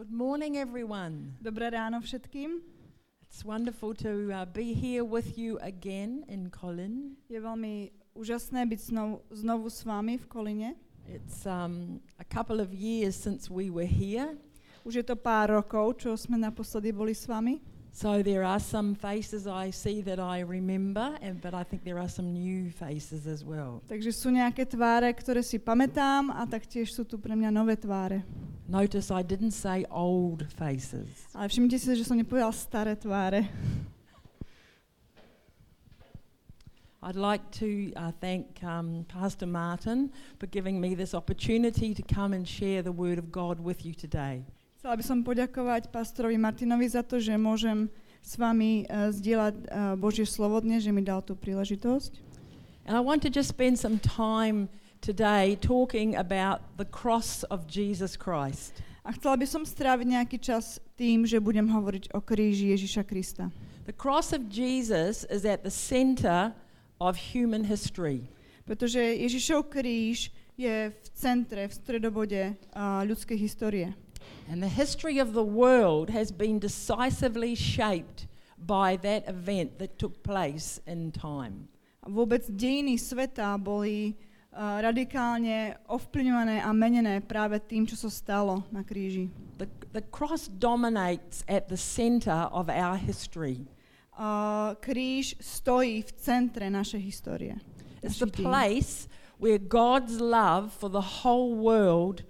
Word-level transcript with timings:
Good 0.00 0.16
morning, 0.16 0.56
everyone. 0.56 1.36
Dobré 1.44 1.68
ráno 1.68 2.00
všetkým. 2.00 2.64
It's 3.28 3.44
wonderful 3.44 3.92
to 4.00 4.32
uh, 4.32 4.48
be 4.48 4.72
here 4.72 5.04
with 5.04 5.36
you 5.36 5.60
again 5.60 6.24
in 6.24 6.48
Colin. 6.48 7.20
Je 7.28 7.36
veľmi 7.36 7.92
úžasné 8.16 8.64
byť 8.64 8.80
znovu, 8.80 9.20
znovu 9.28 9.68
s 9.68 9.84
vami 9.84 10.16
v 10.16 10.24
Koline. 10.24 10.70
It's 11.04 11.44
um, 11.44 12.00
a 12.16 12.24
couple 12.24 12.64
of 12.64 12.72
years 12.72 13.12
since 13.12 13.52
we 13.52 13.68
were 13.68 13.84
here, 13.84 14.40
Už 14.88 14.96
je 14.96 15.04
to 15.04 15.20
pár 15.20 15.52
rokov, 15.52 16.00
čo 16.00 16.16
sme 16.16 16.40
naposledy 16.40 16.96
boli 16.96 17.12
s 17.12 17.28
vami. 17.28 17.60
so 17.92 18.24
there 18.24 18.40
are 18.40 18.56
some 18.56 18.96
faces 18.96 19.44
I 19.44 19.68
see 19.68 20.00
that 20.08 20.16
I 20.16 20.40
remember, 20.48 21.12
and 21.20 21.44
but 21.44 21.52
I 21.52 21.60
think 21.60 21.84
there 21.84 22.00
are 22.00 22.08
some 22.08 22.32
new 22.32 22.72
faces 22.72 23.28
as 23.28 23.44
well. 23.44 23.84
Takže 23.84 24.16
sú 24.16 24.32
nejaké 24.32 24.64
tváre, 24.64 25.12
ktoré 25.12 25.44
si 25.44 25.60
pamätám 25.60 26.32
a 26.32 26.48
taktiež 26.48 26.88
sú 26.96 27.04
tu 27.04 27.20
pre 27.20 27.36
mňa 27.36 27.52
nové 27.52 27.76
tváre. 27.76 28.24
Notice 28.70 29.10
I 29.10 29.22
didn't 29.22 29.50
say 29.50 29.84
old 29.90 30.46
faces. 30.54 31.26
Ale 31.34 31.50
všimnite 31.50 31.74
si, 31.74 31.90
že 31.98 32.06
som 32.06 32.14
nepovedal 32.14 32.54
staré 32.54 32.94
tváre. 32.94 33.50
I'd 37.02 37.18
like 37.18 37.42
to 37.58 37.90
uh, 37.98 38.14
thank 38.22 38.62
um, 38.62 39.02
Pastor 39.10 39.50
Martin 39.50 40.14
for 40.38 40.46
giving 40.46 40.78
me 40.78 40.94
this 40.94 41.18
opportunity 41.18 41.98
to 41.98 42.02
come 42.06 42.30
and 42.30 42.46
share 42.46 42.86
the 42.86 42.94
Word 42.94 43.18
of 43.18 43.34
God 43.34 43.58
with 43.58 43.82
you 43.82 43.90
today. 43.90 44.46
Chcela 44.78 44.94
by 44.94 45.02
som 45.02 45.26
poďakovať 45.26 45.90
pastorovi 45.90 46.38
Martinovi 46.38 46.86
za 46.86 47.02
to, 47.02 47.18
že 47.18 47.34
môžem 47.34 47.90
s 48.22 48.38
vami 48.38 48.86
uh, 48.86 49.10
zdieľať 49.10 49.54
uh, 49.66 49.98
Božie 49.98 50.22
slovo 50.22 50.62
dnes, 50.62 50.86
že 50.86 50.94
mi 50.94 51.02
dal 51.02 51.26
tú 51.26 51.34
príležitosť. 51.34 52.22
And 52.86 52.94
I 52.94 53.02
want 53.02 53.26
to 53.26 53.34
just 53.34 53.50
spend 53.50 53.82
some 53.82 53.98
time 53.98 54.70
today 55.00 55.56
talking 55.60 56.16
about 56.16 56.60
the 56.76 56.84
cross 56.84 57.42
of 57.44 57.66
Jesus 57.66 58.16
Christ. 58.16 58.82
A 59.04 59.16
chcela 59.16 59.40
by 59.40 59.46
som 59.48 59.64
stráviť 59.64 60.06
nejaký 60.06 60.38
čas 60.38 60.76
tým, 61.00 61.24
že 61.24 61.40
budem 61.40 61.64
hovoriť 61.64 62.12
o 62.12 62.20
kríži 62.20 62.76
Ježiša 62.76 63.02
Krista. 63.08 63.48
The 63.88 63.96
cross 63.96 64.36
of 64.36 64.52
Jesus 64.52 65.24
is 65.32 65.48
at 65.48 65.64
the 65.64 65.72
center 65.72 66.52
of 67.00 67.16
human 67.32 67.64
history. 67.64 68.28
Pretože 68.68 69.00
Ježišov 69.00 69.72
kríž 69.72 70.28
je 70.60 70.92
v 70.92 71.06
centre, 71.16 71.64
v 71.64 71.72
stredobode 71.72 72.42
uh, 72.76 73.00
ľudskej 73.08 73.40
histórie. 73.40 73.96
And 74.52 74.60
the 74.60 74.68
history 74.68 75.16
of 75.16 75.32
the 75.32 75.42
world 75.42 76.12
has 76.12 76.28
been 76.28 76.60
decisively 76.60 77.56
shaped 77.56 78.28
by 78.60 79.00
that 79.00 79.24
event 79.24 79.80
that 79.80 79.96
took 79.96 80.20
place 80.20 80.76
in 80.84 81.08
time. 81.08 81.72
A 82.04 82.12
vôbec 82.12 82.44
dejiny 82.52 83.00
sveta 83.00 83.56
boli 83.56 84.14
radikálne 84.54 85.78
ovplyvňované 85.86 86.58
a 86.58 86.70
menené 86.74 87.22
práve 87.22 87.62
tým, 87.62 87.86
čo 87.86 87.94
sa 87.94 88.10
stalo 88.10 88.66
na 88.74 88.82
kríži. 88.82 89.30
The, 89.58 89.70
the 89.94 90.02
cross 90.10 90.50
dominates 90.50 91.46
at 91.46 91.70
the 91.70 91.78
center 91.78 92.50
of 92.50 92.66
our 92.66 92.98
history. 92.98 93.62
Uh, 94.20 94.76
kríž 94.82 95.38
stojí 95.40 96.02
v 96.02 96.10
centre 96.18 96.66
našej 96.68 97.00
histórie. 97.00 97.56
It's 98.02 98.20
the 98.20 98.28
place 98.28 99.08
where 99.40 99.56
God's 99.56 100.20
love 100.20 100.72
for 100.76 100.90
the 100.90 101.22
whole 101.22 101.56
world 101.56 102.26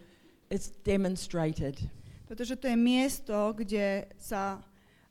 is 0.50 0.70
demonstrated. 0.84 1.90
Pretože 2.30 2.54
to 2.62 2.70
je 2.70 2.78
miesto, 2.78 3.34
kde 3.56 4.06
sa 4.14 4.62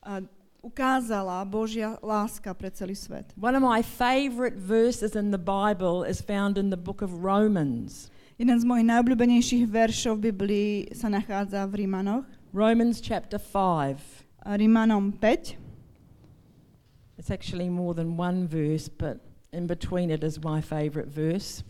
uh, 0.07 0.23
ukázala 0.61 1.43
Božia 1.47 1.95
láska 2.03 2.53
pre 2.53 2.71
celý 2.71 2.95
svet. 2.95 3.31
One 3.39 3.55
of 3.55 3.63
my 3.63 3.79
favorite 3.81 4.59
verses 4.59 5.15
in 5.15 5.31
the 5.31 5.41
Bible 5.41 6.03
is 6.03 6.21
found 6.21 6.57
in 6.57 6.69
the 6.69 6.79
book 6.79 7.02
of 7.02 7.23
Romans. 7.23 8.11
Jeden 8.39 8.55
z 8.55 8.63
mojich 8.63 8.87
najobľúbenejších 8.87 9.67
veršov 9.67 10.19
v 10.19 10.31
Biblii 10.31 10.71
sa 10.95 11.11
nachádza 11.11 11.67
v 11.67 11.83
Rímanoch. 11.83 12.27
Romans 12.55 13.03
chapter 13.03 13.35
5. 13.35 13.99
Rímanom 14.47 15.11
5. 15.19 15.59
It's 17.19 17.27
actually 17.27 17.67
more 17.67 17.91
than 17.91 18.15
one 18.15 18.47
verse, 18.47 18.87
but 18.87 19.19
in 19.52 19.67
between 19.67 20.07
it 20.07 20.23
is 20.23 20.39
my 20.39 20.64
favorite 20.64 21.11
verse. 21.11 21.67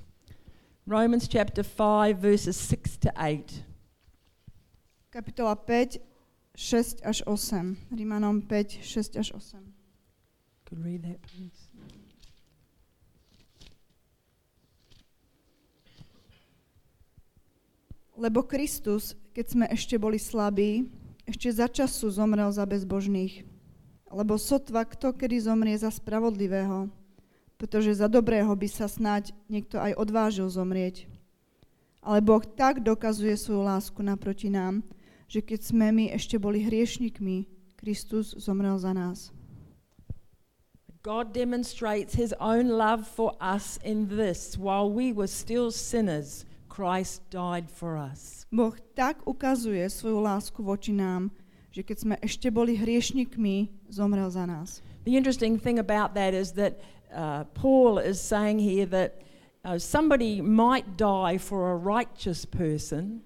Romans 0.86 1.28
chapter 1.28 1.66
5, 1.66 2.18
verses 2.18 2.54
6 2.54 2.98
to 2.98 3.10
8. 3.18 3.66
Kapitola 5.10 5.58
5, 5.58 5.98
6 6.60 7.08
až 7.08 7.24
8. 7.24 7.88
Rímanom 7.96 8.44
5, 8.44 8.84
6 8.84 9.16
až 9.16 9.32
8. 9.32 9.64
Could 10.68 10.84
read 10.84 11.08
that, 11.08 11.24
please. 11.24 11.72
Lebo 18.20 18.44
Kristus, 18.44 19.16
keď 19.32 19.46
sme 19.48 19.66
ešte 19.72 19.96
boli 19.96 20.20
slabí, 20.20 20.92
ešte 21.24 21.48
za 21.48 21.72
času 21.72 22.12
zomrel 22.12 22.52
za 22.52 22.68
bezbožných. 22.68 23.48
Lebo 24.12 24.36
sotva 24.36 24.84
kto 24.84 25.16
kedy 25.16 25.40
zomrie 25.40 25.80
za 25.80 25.88
spravodlivého, 25.88 26.92
pretože 27.56 28.04
za 28.04 28.12
dobrého 28.12 28.52
by 28.52 28.68
sa 28.68 28.92
snáď 28.92 29.32
niekto 29.48 29.80
aj 29.80 29.96
odvážil 29.96 30.52
zomrieť. 30.52 31.08
Ale 32.04 32.20
Boh 32.20 32.44
tak 32.44 32.84
dokazuje 32.84 33.40
svoju 33.40 33.64
lásku 33.64 34.04
naproti 34.04 34.52
nám, 34.52 34.84
že 35.30 35.46
keď 35.46 35.62
sme 35.62 35.94
my 35.94 36.06
ešte 36.10 36.42
boli 36.42 36.66
hriešnikmi, 36.66 37.46
Kristus 37.78 38.34
zomrel 38.36 38.82
za 38.82 38.92
nás. 38.98 39.30
God 41.06 41.32
demonstrates 41.32 42.18
his 42.18 42.36
own 42.44 42.68
love 42.68 43.08
for 43.08 43.32
us 43.40 43.80
in 43.86 44.12
this 44.12 44.58
while 44.60 44.92
we 44.92 45.14
were 45.16 45.32
still 45.32 45.72
sinners, 45.72 46.44
Christ 46.68 47.24
died 47.32 47.72
for 47.72 47.96
us. 47.96 48.44
Boh 48.52 48.76
tak 48.98 49.24
ukazuje 49.24 49.88
svoju 49.88 50.20
lásku 50.20 50.60
voči 50.60 50.92
nám, 50.92 51.32
že 51.72 51.86
keď 51.86 51.98
sme 51.98 52.16
ešte 52.20 52.52
boli 52.52 52.76
hriešnikmi, 52.76 53.70
zomrel 53.88 54.28
za 54.28 54.44
nás. 54.44 54.84
The 55.06 55.16
interesting 55.16 55.56
thing 55.56 55.80
about 55.80 56.18
that 56.20 56.36
is 56.36 56.52
that 56.60 56.82
uh, 57.14 57.46
Paul 57.56 58.02
is 58.02 58.20
saying 58.20 58.60
here 58.60 58.86
that 58.92 59.24
uh, 59.64 59.80
somebody 59.80 60.42
might 60.42 60.98
die 60.98 61.38
for 61.40 61.72
a 61.72 61.80
righteous 61.80 62.44
person, 62.44 63.24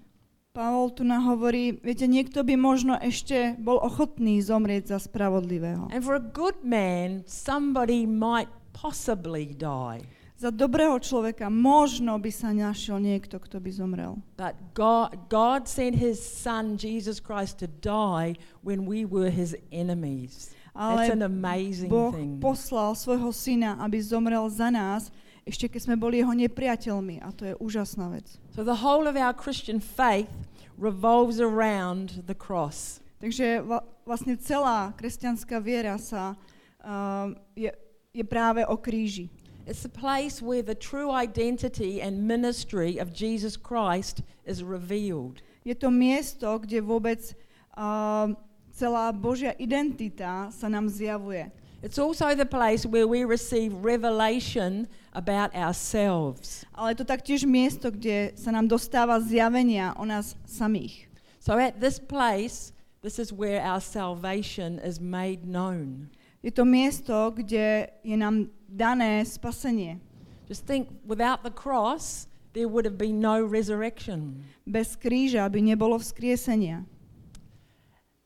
Pavol 0.53 0.94
tu 0.94 1.02
nám 1.02 1.34
hovorí, 1.34 1.81
viete, 1.81 2.06
niekto 2.06 2.46
by 2.46 2.53
možno 2.53 2.94
ešte 3.02 3.58
bol 3.58 3.81
ochotný 3.81 4.38
zomrieť 4.38 4.94
za 4.94 5.02
spravodlivého. 5.02 5.90
and 5.90 6.06
for 6.06 6.14
a 6.14 6.22
good 6.22 6.62
man, 6.62 7.25
somebody 7.25 8.06
might 8.06 8.46
possibly 8.69 9.50
die. 9.58 10.06
Za 10.38 10.53
dobrého 10.53 10.94
človeka 11.02 11.50
možno 11.50 12.22
by 12.22 12.30
sa 12.30 12.53
našiel 12.53 13.02
niekto, 13.02 13.42
kto 13.42 13.58
by 13.58 13.69
zomrel. 13.74 14.22
But 14.38 14.53
God, 14.78 15.25
God 15.25 15.66
sent 15.66 15.97
his 15.97 16.22
son, 16.22 16.78
Jesus 16.78 17.18
Christ, 17.18 17.58
to 17.66 17.68
die 17.81 18.38
when 18.62 18.86
we 18.86 19.09
were 19.09 19.34
his 19.34 19.58
enemies. 19.74 20.53
That's 20.78 21.09
Ale 21.09 21.18
an 21.18 21.25
amazing 21.25 21.90
Boh 21.90 22.13
thing. 22.13 22.38
poslal 22.38 22.94
svojho 22.94 23.34
syna, 23.34 23.81
aby 23.81 23.97
zomrel 23.97 24.46
za 24.53 24.69
nás, 24.69 25.09
ešte 25.44 25.68
keď 25.68 25.81
sme 25.84 25.96
boli 26.00 26.24
jeho 26.24 26.31
nepriateľmi. 26.31 27.20
A 27.24 27.30
to 27.36 27.44
je 27.52 27.54
úžasná 27.59 28.12
vec. 28.12 28.28
So 28.56 28.64
the 28.64 28.80
whole 28.84 29.08
of 29.08 29.20
our 29.20 29.36
Christian 29.36 29.84
faith 29.84 30.31
revolves 30.80 31.40
around 31.40 32.24
the 32.28 32.36
cross. 32.36 33.04
Takže 33.24 33.64
vlastne 34.04 34.36
celá 34.36 34.92
kresťanská 35.00 35.64
viera 35.64 35.96
sa 35.96 36.36
uh, 36.84 37.31
je, 37.56 37.72
je 38.12 38.24
práve 38.28 38.68
o 38.68 38.76
kríži. 38.76 39.31
It's 39.64 39.80
the 39.80 39.92
place 39.92 40.44
where 40.44 40.59
the 40.59 40.76
true 40.76 41.08
identity 41.08 42.04
and 42.04 42.28
ministry 42.28 43.00
of 43.00 43.16
Jesus 43.16 43.56
Christ 43.56 44.20
is 44.44 44.60
revealed. 44.60 45.40
Je 45.64 45.72
to 45.72 45.88
miesto, 45.88 46.60
kde 46.60 46.84
vôbec 46.84 47.31
uh, 47.80 48.36
celá 48.75 49.16
Božia 49.16 49.56
identita 49.56 50.52
sa 50.52 50.68
nám 50.68 50.92
zjavuje. 50.92 51.48
It's 51.83 51.99
also 51.99 52.33
the 52.33 52.47
place 52.47 52.85
where 52.85 53.05
we 53.05 53.25
receive 53.27 53.75
revelation 53.83 54.88
about 55.11 55.51
ourselves. 55.53 56.63
Ale 56.71 56.95
je 56.95 57.03
to 57.03 57.05
taktiež 57.05 57.44
miesto, 57.44 57.91
kde 57.91 58.31
sa 58.39 58.55
nám 58.55 58.71
dostáva 58.71 59.19
zjavenia 59.19 59.91
o 59.99 60.07
nás 60.07 60.39
samých. 60.47 61.11
So 61.44 61.59
at 61.59 61.83
this 61.83 61.99
place, 61.99 62.71
this 63.03 63.19
is 63.19 63.35
where 63.35 63.59
our 63.59 63.83
salvation 63.83 64.80
is 64.80 65.03
made 65.03 65.44
known. 65.44 66.07
Je 66.39 66.56
to 66.56 66.63
miesto, 66.63 67.35
kde 67.35 67.91
je 68.00 68.15
nám 68.15 68.47
dané 68.71 69.27
spasenie. 69.27 70.00
Just 70.47 70.63
think, 70.63 70.88
without 71.03 71.44
the 71.44 71.51
cross, 71.51 72.31
there 72.56 72.71
would 72.71 72.88
have 72.88 72.95
been 72.95 73.19
no 73.19 73.44
resurrection. 73.44 74.39
Bez 74.63 74.95
kríža 74.95 75.51
by 75.51 75.59
nebolo 75.59 76.00
vzkriesenia. 76.00 76.88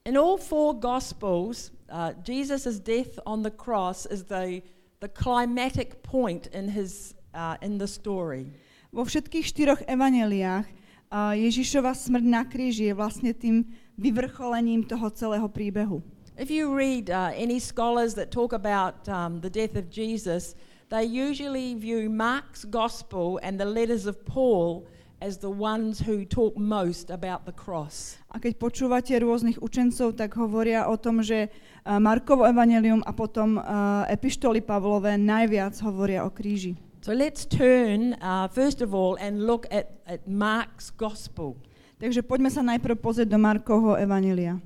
In 0.06 0.14
all 0.14 0.38
four 0.38 0.78
Gospels, 0.78 1.74
uh, 1.90 2.14
Jesus' 2.24 2.80
death 2.80 3.20
on 3.26 3.44
the 3.44 3.52
cross 3.52 4.06
is 4.06 4.24
the, 4.24 4.62
the 5.00 5.08
climatic 5.08 6.04
point 6.04 6.48
in, 6.48 6.68
his, 6.70 7.16
uh, 7.34 7.58
in 7.62 7.78
the 7.78 7.88
story. 7.88 8.52
Vo 8.92 9.04
všetkých 9.04 9.46
štyroch 9.46 9.82
evaneliách 9.84 10.68
uh, 11.12 11.36
Ježišova 11.36 11.92
smrť 11.92 12.26
na 12.26 12.44
kríži 12.48 12.90
je 12.90 12.96
vlastne 12.96 13.32
tým 13.36 13.68
vyvrcholením 14.00 14.88
toho 14.88 15.12
celého 15.12 15.48
príbehu. 15.52 16.00
If 16.38 16.54
you 16.54 16.70
read 16.70 17.10
uh, 17.10 17.34
any 17.34 17.58
scholars 17.58 18.14
that 18.14 18.30
talk 18.30 18.54
about 18.54 19.10
um, 19.10 19.42
the 19.42 19.50
death 19.50 19.74
of 19.76 19.90
Jesus, 19.90 20.54
they 20.90 21.04
usually 21.04 21.74
view 21.74 22.10
Mark's 22.10 22.64
Gospel 22.64 23.42
and 23.42 23.60
the 23.60 23.66
letters 23.66 24.06
of 24.06 24.24
Paul 24.24 24.86
as 25.18 25.42
the 25.42 25.50
ones 25.50 26.06
who 26.06 26.26
talk 26.26 26.54
most 26.58 27.10
about 27.10 27.46
the 27.50 27.56
cross. 27.56 28.22
A 28.30 28.38
keď 28.38 28.62
počúvate 28.62 29.14
rôznych 29.18 29.58
učencov, 29.58 30.14
tak 30.14 30.38
hovoria 30.38 30.86
o 30.86 30.96
tom, 30.98 31.26
že 31.26 31.50
uh, 31.50 31.98
Markovo 31.98 32.46
evanelium 32.46 33.02
a 33.02 33.12
potom 33.14 33.58
uh, 33.58 34.06
epištoly 34.10 34.62
Pavlové 34.62 35.18
najviac 35.18 35.74
hovoria 35.82 36.22
o 36.22 36.30
kríži. 36.30 36.78
So 37.02 37.16
let's 37.16 37.48
turn, 37.48 38.20
uh, 38.22 38.52
first 38.52 38.84
of 38.84 38.94
all, 38.94 39.18
and 39.18 39.48
look 39.48 39.66
at, 39.74 40.04
at 40.06 40.28
Mark's 40.28 40.94
gospel. 40.94 41.58
Takže 41.98 42.22
poďme 42.22 42.54
sa 42.54 42.62
najprv 42.62 43.02
pozrieť 43.02 43.34
do 43.34 43.40
Markovho 43.42 43.98
evanelia. 43.98 44.62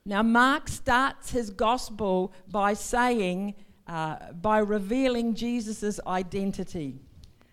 Now, 0.00 0.24
Mark 0.24 0.72
starts 0.72 1.28
his 1.28 1.52
gospel 1.52 2.32
by 2.48 2.72
saying, 2.72 3.52
uh, 3.84 4.32
by 4.32 4.64
revealing 4.64 5.36
Jesus' 5.36 6.00
identity. 6.08 6.96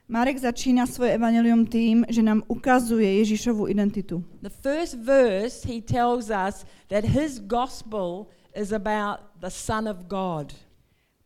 Marek 0.08 0.40
začína 0.40 0.88
svoje 0.88 1.20
evanelium 1.20 1.68
tým, 1.68 2.08
že 2.08 2.24
nám 2.24 2.40
ukazuje 2.48 3.20
Ježišovu 3.28 3.68
identitu. 3.68 4.24
The 4.40 4.48
first 4.64 4.96
verse, 4.96 5.68
he 5.68 5.84
tells 5.84 6.32
us 6.32 6.64
that 6.88 7.04
his 7.04 7.44
gospel 7.44 8.32
is 8.56 8.72
about 8.72 9.20
the 9.44 9.52
Son 9.52 9.84
of 9.84 10.08
God. 10.08 10.56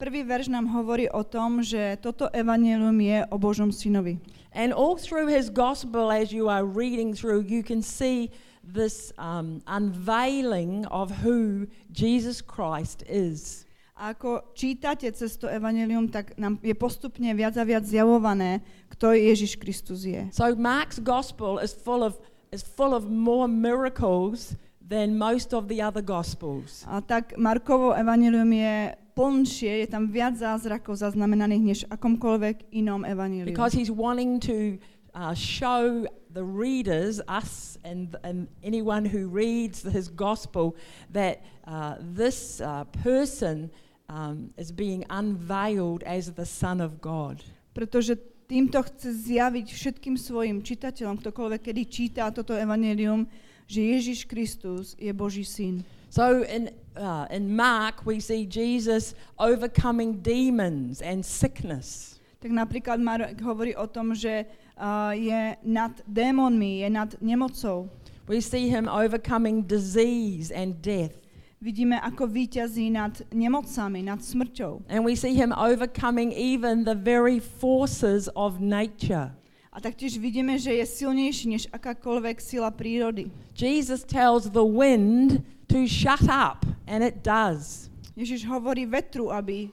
Prvý 0.02 0.26
verš 0.26 0.50
nám 0.50 0.66
hovorí 0.74 1.06
o 1.14 1.22
tom, 1.22 1.62
že 1.62 1.94
toto 2.02 2.26
evanelium 2.34 2.98
je 2.98 3.22
o 3.30 3.38
Božom 3.38 3.70
synovi. 3.70 4.18
And 4.50 4.74
all 4.74 4.98
through 4.98 5.30
his 5.30 5.54
gospel, 5.54 6.10
as 6.10 6.34
you 6.34 6.50
are 6.50 6.66
reading 6.66 7.14
through, 7.14 7.46
you 7.46 7.62
can 7.62 7.86
see 7.86 8.34
this 8.66 9.14
um, 9.22 9.62
unveiling 9.70 10.90
of 10.90 11.22
who 11.22 11.70
Jesus 11.94 12.42
Christ 12.42 13.06
is. 13.06 13.70
A 14.02 14.18
ako 14.18 14.50
čítate 14.58 15.06
cez 15.14 15.38
to 15.38 15.46
evanelium, 15.46 16.10
tak 16.10 16.34
nám 16.34 16.58
je 16.66 16.74
postupne 16.74 17.30
viac 17.38 17.54
a 17.54 17.62
viac 17.62 17.86
zjavované, 17.86 18.66
kto 18.90 19.14
Ježiš 19.14 19.62
Kristus 19.62 20.10
je. 20.10 20.26
So 20.34 20.50
Mark's 20.58 20.98
gospel 20.98 21.62
is 21.62 21.70
full 21.70 22.02
of 22.02 22.18
is 22.50 22.66
full 22.66 22.98
of 22.98 23.06
more 23.06 23.46
miracles 23.46 24.58
than 24.82 25.22
most 25.22 25.54
of 25.54 25.70
the 25.70 25.86
other 25.86 26.02
gospels. 26.02 26.82
A 26.90 26.98
tak 27.00 27.38
Markovo 27.38 27.94
evanelium 27.94 28.50
je 28.50 28.98
plnšie, 29.14 29.86
je 29.86 29.88
tam 29.88 30.10
viac 30.10 30.34
zázrakov 30.34 30.98
zaznamenaných 30.98 31.64
než 31.64 31.80
akomkoľvek 31.94 32.74
inom 32.74 33.06
evaneliu. 33.06 33.48
Because 33.54 33.78
he's 33.78 33.94
wanting 33.94 34.42
to 34.42 34.82
uh, 35.14 35.38
show 35.38 36.10
the 36.34 36.44
readers, 36.44 37.22
us 37.30 37.78
and, 37.86 38.18
and 38.26 38.50
anyone 38.66 39.06
who 39.06 39.30
reads 39.30 39.86
his 39.86 40.10
gospel, 40.10 40.76
that 41.14 41.46
uh, 41.68 42.02
this 42.02 42.60
uh, 42.60 42.84
person 43.04 43.70
um, 44.12 44.52
is 44.60 44.72
being 44.72 45.08
unveiled 45.10 46.04
as 46.04 46.36
the 46.36 46.46
Son 46.46 46.84
of 46.84 47.00
God. 47.00 47.40
Pretože 47.72 48.20
týmto 48.52 48.84
chce 48.84 49.32
zjaviť 49.32 49.72
všetkým 49.72 50.20
svojim 50.20 50.60
čitateľom, 50.60 51.24
ktokoľvek 51.24 51.72
kedy 51.72 51.82
číta 51.88 52.28
toto 52.36 52.52
evanelium, 52.52 53.24
že 53.64 53.80
Ježiš 53.80 54.28
Kristus 54.28 55.00
je 55.00 55.16
Boží 55.16 55.48
syn. 55.48 55.88
So 56.12 56.44
in, 56.44 56.68
uh, 57.00 57.24
in 57.32 57.56
Mark, 57.56 58.04
we 58.04 58.20
see 58.20 58.44
Jesus 58.44 59.16
overcoming 59.40 60.20
demons 60.20 61.00
and 61.00 61.24
sickness. 61.24 62.20
Tak 62.44 62.52
napríklad 62.52 63.00
Marek 63.00 63.40
hovorí 63.40 63.72
o 63.80 63.88
tom, 63.88 64.12
že 64.12 64.44
uh, 64.76 65.16
je 65.16 65.56
nad 65.64 65.94
démonmi, 66.04 66.84
je 66.84 66.90
nad 66.92 67.10
nemocou. 67.24 67.88
We 68.28 68.44
see 68.44 68.68
him 68.68 68.92
overcoming 68.92 69.64
disease 69.64 70.52
and 70.52 70.84
death. 70.84 71.21
Vidíme, 71.62 72.02
ako 72.02 72.26
víťazí 72.26 72.90
nad 72.90 73.14
nemocami, 73.30 74.02
nad 74.02 74.18
smrťou. 74.18 74.82
And 74.90 75.06
we 75.06 75.14
see 75.14 75.38
him 75.38 75.54
overcoming 75.54 76.34
even 76.34 76.82
the 76.82 76.98
very 76.98 77.38
forces 77.38 78.26
of 78.34 78.58
nature. 78.58 79.30
A 79.70 79.78
taktiež 79.78 80.18
vidíme, 80.18 80.58
že 80.58 80.74
je 80.74 80.86
silnejší 80.90 81.54
než 81.54 81.70
akákoľvek 81.70 82.42
sila 82.42 82.74
prírody. 82.74 83.30
Jesus 83.54 84.02
tells 84.02 84.50
the 84.50 84.66
wind 84.66 85.46
to 85.70 85.86
shut 85.86 86.26
up, 86.26 86.66
and 86.90 87.06
it 87.06 87.22
does. 87.22 87.94
Ježiš 88.18 88.42
hovorí 88.50 88.90
vetru, 88.90 89.30
aby 89.30 89.70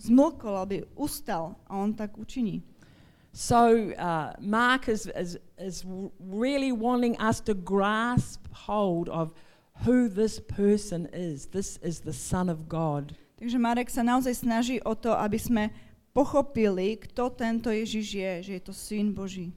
zmlkol, 0.00 0.56
aby 0.56 0.76
ustal 0.96 1.52
a 1.68 1.76
on 1.76 1.92
tak 1.92 2.16
učiní. 2.16 2.64
So 3.36 3.92
uh, 3.94 4.32
Mark 4.40 4.88
is, 4.88 5.04
is, 5.12 5.36
is 5.60 5.84
really 6.16 6.72
wanting 6.72 7.14
us 7.20 7.44
to 7.44 7.52
grasp 7.52 8.40
hold 8.50 9.12
of 9.12 9.36
who 9.84 10.08
this 10.08 10.40
person 10.40 11.08
is. 11.12 11.46
This 11.46 11.78
is 11.82 12.00
the 12.00 12.12
Son 12.12 12.48
of 12.48 12.68
God. 12.68 13.16
Takže 13.40 13.56
Marek 13.56 13.88
sa 13.88 14.04
naozaj 14.04 14.44
snaží 14.44 14.76
o 14.84 14.92
to, 14.92 15.16
aby 15.16 15.40
sme 15.40 15.72
pochopili, 16.12 17.00
kto 17.00 17.32
tento 17.32 17.72
Ježiš 17.72 18.06
je, 18.12 18.32
že 18.44 18.52
je 18.60 18.62
to 18.62 18.76
Syn 18.76 19.16
Boží. 19.16 19.56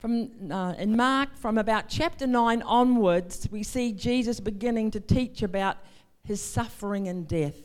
From, 0.00 0.32
uh, 0.50 0.74
in 0.80 0.96
Mark, 0.96 1.36
from 1.36 1.60
about 1.60 1.86
chapter 1.86 2.26
9 2.26 2.64
onwards, 2.64 3.46
we 3.52 3.62
see 3.62 3.92
Jesus 3.92 4.40
beginning 4.40 4.90
to 4.90 4.98
teach 4.98 5.44
about 5.44 5.78
his 6.24 6.40
suffering 6.40 7.06
and 7.06 7.28
death. 7.28 7.60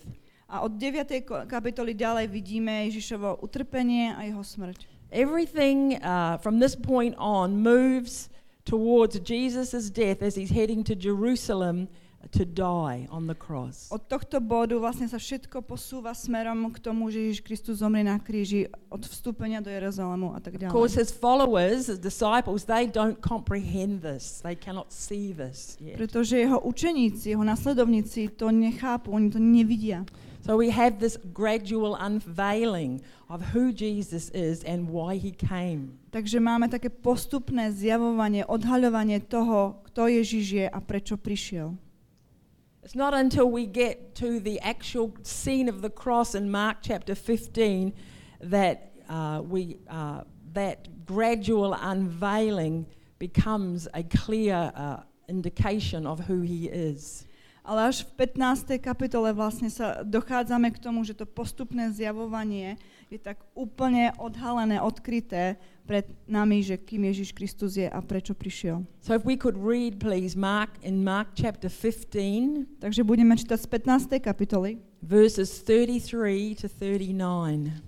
A 0.51 0.62
od 0.62 0.75
9. 0.75 1.24
kapitoly 1.48 1.95
ďalej 1.95 2.28
vidíme 2.28 2.88
Ježišovo 2.92 3.39
utrpenie 3.42 4.12
a 4.16 4.28
jeho 4.28 4.44
smrť. 4.44 4.86
Everything 5.12 5.98
uh, 6.04 6.36
from 6.44 6.60
this 6.60 6.75
point 6.75 7.16
on 7.16 7.63
moves 7.63 8.28
towards 8.67 9.15
Jesus' 9.23 9.87
death 9.87 10.19
as 10.21 10.35
he's 10.35 10.51
heading 10.51 10.83
to 10.83 10.93
Jerusalem 10.95 11.87
to 12.31 12.43
die 12.43 13.07
on 13.09 13.27
the 13.27 13.35
cross. 13.35 13.87
Od 13.87 14.03
tohto 14.03 14.43
bodu 14.43 14.75
vlastne 14.75 15.07
sa 15.07 15.15
všetko 15.15 15.63
posúva 15.63 16.11
smerom 16.11 16.67
k 16.75 16.83
tomu, 16.83 17.07
že 17.07 17.23
Ježiš 17.23 17.39
Kristus 17.39 17.79
zomrie 17.79 18.03
na 18.03 18.19
kríži 18.19 18.67
od 18.91 18.99
vstúpenia 19.07 19.63
do 19.63 19.71
Jeruzalému 19.71 20.35
a 20.35 20.43
tak 20.43 20.59
Of 20.59 20.75
course, 20.75 20.99
ďalej. 20.99 21.07
his 21.07 21.11
followers, 21.15 21.87
his 21.87 22.01
disciples, 22.01 22.67
they 22.67 22.83
don't 22.83 23.15
comprehend 23.23 24.03
this. 24.03 24.43
They 24.43 24.59
cannot 24.59 24.91
see 24.91 25.31
this 25.31 25.79
yet. 25.79 25.95
Pretože 25.95 26.35
jeho 26.35 26.59
učeníci, 26.59 27.31
jeho 27.31 27.43
nasledovníci 27.47 28.35
to 28.35 28.51
nechápu, 28.51 29.11
oni 29.15 29.31
to 29.31 29.39
nevidia. 29.39 30.03
So 30.47 30.55
we 30.55 30.69
have 30.69 31.01
this 31.03 31.17
gradual 31.33 31.99
unveiling 31.99 33.01
of 33.29 33.41
who 33.51 33.73
Jesus 33.73 34.29
is 34.29 34.63
and 34.63 34.88
why 34.88 35.19
he 35.19 35.35
came. 35.35 35.99
Takže 36.07 36.39
máme 36.39 36.71
také 36.71 36.88
postupné 36.88 37.67
zjavovanie, 37.75 38.47
odhaľovanie 38.47 39.27
toho, 39.27 39.83
kto 39.91 40.07
Ježiš 40.07 40.45
je 40.55 40.65
a 40.71 40.79
prečo 40.79 41.19
prišiel. 41.19 41.75
It's 42.79 42.95
not 42.95 43.11
until 43.11 43.51
we 43.51 43.67
get 43.67 44.15
to 44.23 44.39
the 44.39 44.63
actual 44.63 45.11
scene 45.19 45.67
of 45.67 45.83
the 45.83 45.91
cross 45.91 46.31
in 46.31 46.47
Mark 46.47 46.79
chapter 46.79 47.11
15 47.11 47.91
that 48.47 48.95
uh, 49.11 49.43
we 49.43 49.83
uh, 49.91 50.23
that 50.55 51.03
gradual 51.03 51.75
unveiling 51.75 52.88
becomes 53.19 53.91
a 53.91 54.00
clear 54.07 54.71
uh, 54.71 55.03
indication 55.27 56.07
of 56.07 56.23
who 56.23 56.39
he 56.39 56.71
is. 56.71 57.27
Ale 57.67 57.91
až 57.91 58.07
v 58.07 58.31
15. 58.31 58.79
kapitole 58.79 59.36
vlastne 59.36 59.67
sa 59.67 60.00
dochádzame 60.00 60.71
k 60.71 60.79
tomu, 60.79 61.03
že 61.03 61.12
to 61.12 61.27
postupné 61.27 61.91
zjavovanie 61.91 62.79
je 63.12 63.19
tak 63.19 63.43
úplne 63.51 64.15
odhalené, 64.15 64.79
odkryté 64.79 65.59
pred 65.83 66.07
nami, 66.27 66.63
že 66.63 66.79
kým 66.79 67.12
Ježiš 67.12 67.36
Kristus 67.36 67.75
je 67.75 67.88
a 67.88 68.00
prečo 68.00 68.31
prišiel. 68.31 68.88
So 69.03 69.15
if 69.15 69.27
we 69.27 69.36
could 69.36 69.59
read 69.59 70.00
please 70.00 70.31
Mark 70.39 70.79
in 70.79 71.03
Mark 71.03 71.36
chapter 71.36 71.67
15 71.67 72.79
Takže 72.79 73.03
budeme 73.03 73.36
čítať 73.36 73.59
z 73.59 73.67
15. 73.67 74.15
kapitoly 74.24 74.79
verses 75.03 75.59
33 75.67 76.63
to 76.63 76.67
39. 76.71 77.83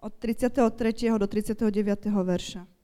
od 0.00 0.12
33. 0.16 1.18
do 1.18 1.26
39. 1.26 2.08
verša. 2.08 2.79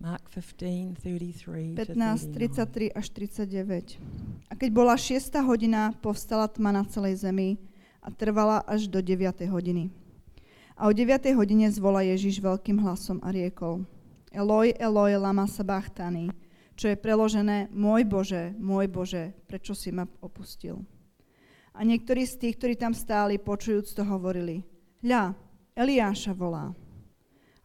Mark 0.00 0.32
15 0.32 0.96
33 0.96 1.76
to 1.76 1.92
15, 1.92 2.32
39. 2.32 2.88
33 2.88 2.88
až 2.96 3.06
39. 3.12 4.00
A 4.48 4.56
keď 4.56 4.70
bola 4.72 4.96
6. 4.96 5.20
hodina, 5.44 5.92
povstala 6.00 6.48
tma 6.48 6.72
na 6.72 6.88
celej 6.88 7.20
zemi 7.20 7.60
a 8.00 8.08
trvala 8.08 8.64
až 8.64 8.88
do 8.88 9.04
9. 9.04 9.28
hodiny. 9.52 9.92
A 10.80 10.88
o 10.88 10.92
9. 10.96 11.36
hodine 11.36 11.68
zvola 11.68 12.00
Ježiš 12.00 12.40
veľkým 12.40 12.80
hlasom 12.80 13.20
a 13.20 13.28
riekol 13.28 13.84
Eloj, 14.32 14.72
Eloj, 14.80 15.20
lama 15.20 15.44
sabachthani, 15.44 16.32
čo 16.80 16.88
je 16.88 16.96
preložené 16.96 17.68
Môj 17.68 18.08
Bože, 18.08 18.56
môj 18.56 18.88
Bože, 18.88 19.36
prečo 19.44 19.76
si 19.76 19.92
ma 19.92 20.08
opustil? 20.24 20.80
A 21.76 21.84
niektorí 21.84 22.24
z 22.24 22.40
tých, 22.40 22.56
ktorí 22.56 22.72
tam 22.80 22.96
stáli, 22.96 23.36
počujúc 23.36 23.92
to, 23.92 24.00
hovorili 24.08 24.64
Hľa, 25.04 25.36
Eliáša 25.76 26.32
volá. 26.32 26.72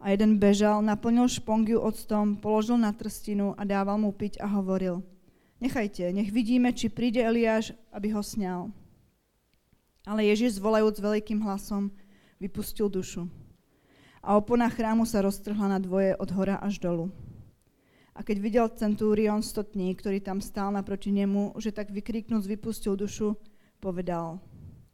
A 0.05 0.13
jeden 0.13 0.37
bežal, 0.37 0.85
naplnil 0.85 1.25
špongiu 1.25 1.81
octom, 1.81 2.37
položil 2.37 2.77
na 2.77 2.93
trstinu 2.93 3.57
a 3.57 3.65
dával 3.65 3.97
mu 3.97 4.13
piť 4.13 4.37
a 4.37 4.45
hovoril, 4.45 5.01
nechajte, 5.57 6.05
nech 6.13 6.29
vidíme, 6.29 6.69
či 6.69 6.93
príde 6.93 7.25
Eliáš, 7.25 7.73
aby 7.89 8.13
ho 8.13 8.21
sňal. 8.21 8.69
Ale 10.05 10.29
Ježiš 10.29 10.61
zvolajúc 10.61 11.01
veľkým 11.01 11.41
hlasom, 11.41 11.89
vypustil 12.37 12.85
dušu. 12.85 13.25
A 14.21 14.37
opona 14.37 14.69
chrámu 14.69 15.09
sa 15.09 15.25
roztrhla 15.25 15.73
na 15.73 15.81
dvoje 15.81 16.13
od 16.21 16.29
hora 16.37 16.61
až 16.61 16.77
dolu. 16.77 17.09
A 18.13 18.21
keď 18.21 18.37
videl 18.37 18.65
centúrion 18.77 19.41
stotní, 19.41 19.89
ktorý 19.97 20.21
tam 20.21 20.37
stál 20.37 20.69
naproti 20.69 21.09
nemu, 21.09 21.57
že 21.57 21.73
tak 21.73 21.89
vykríknúc 21.89 22.45
vypustil 22.45 22.93
dušu, 22.93 23.33
povedal, 23.81 24.37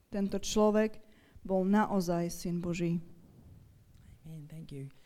tento 0.08 0.40
človek 0.40 1.04
bol 1.44 1.68
naozaj 1.68 2.32
syn 2.32 2.64
Boží. 2.64 3.04
Amen. 4.24 4.48
Thank 4.48 4.72
you. 4.72 5.01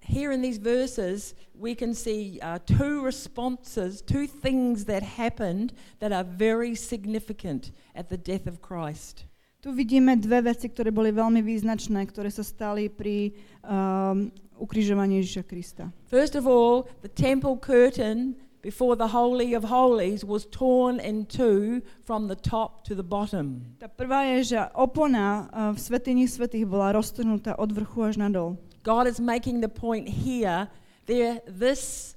Here 0.00 0.32
in 0.32 0.40
these 0.40 0.58
verses, 0.58 1.34
we 1.54 1.74
can 1.74 1.94
see 1.94 2.40
uh, 2.40 2.58
two 2.64 3.04
responses, 3.04 4.02
two 4.02 4.26
things 4.26 4.84
that 4.86 5.02
happened 5.02 5.72
that 6.00 6.12
are 6.12 6.24
very 6.24 6.74
significant 6.74 7.72
at 7.94 8.08
the 8.08 8.16
death 8.16 8.46
of 8.46 8.60
Christ. 8.62 9.24
Tu 9.62 9.70
vidíme 9.70 10.18
dve 10.18 10.42
veci, 10.42 10.66
ktoré 10.66 10.90
boli 10.90 11.14
veľmi 11.14 11.38
význačné, 11.38 12.02
ktoré 12.10 12.34
sa 12.34 12.42
stali 12.42 12.90
pri 12.90 13.30
um, 13.62 14.26
ukrižovaní 14.58 15.22
Ježiša 15.22 15.42
Krista. 15.46 15.84
First 16.10 16.34
of 16.34 16.50
all, 16.50 16.90
the 17.06 17.12
temple 17.12 17.54
curtain 17.62 18.34
before 18.58 18.98
the 18.98 19.14
Holy 19.14 19.54
of 19.54 19.70
Holies 19.70 20.26
was 20.26 20.50
torn 20.50 20.98
in 20.98 21.30
two 21.30 21.82
from 22.02 22.26
the 22.26 22.34
top 22.34 22.82
to 22.90 22.98
the 22.98 23.06
bottom. 23.06 23.78
Tá 23.78 23.86
prvá 23.86 24.26
je, 24.34 24.54
že 24.54 24.58
opona 24.74 25.46
uh, 25.46 25.70
v 25.70 25.78
Svetini 25.78 26.26
Svetých 26.26 26.66
bola 26.66 26.94
roztrhnutá 26.98 27.54
od 27.54 27.70
vrchu 27.70 28.02
až 28.02 28.18
nadol. 28.18 28.58
God 28.82 29.06
is 29.06 29.20
making 29.20 29.62
the 29.62 29.70
point 29.70 30.08
here 30.08 30.68
there 31.06 31.40
this 31.46 32.14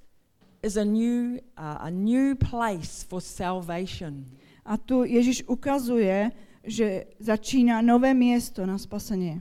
is 0.61 0.77
a 0.77 0.85
new 0.85 1.39
uh, 1.57 1.89
a 1.89 1.91
new 1.91 2.35
place 2.35 3.03
for 3.03 3.21
salvation. 3.21 4.25
A 4.65 4.77
tu 4.77 5.05
Ježiš 5.05 5.45
ukazuje, 5.45 6.33
že 6.65 7.05
začína 7.21 7.85
nové 7.85 8.17
miesto 8.17 8.65
na 8.65 8.81
spasenie. 8.81 9.37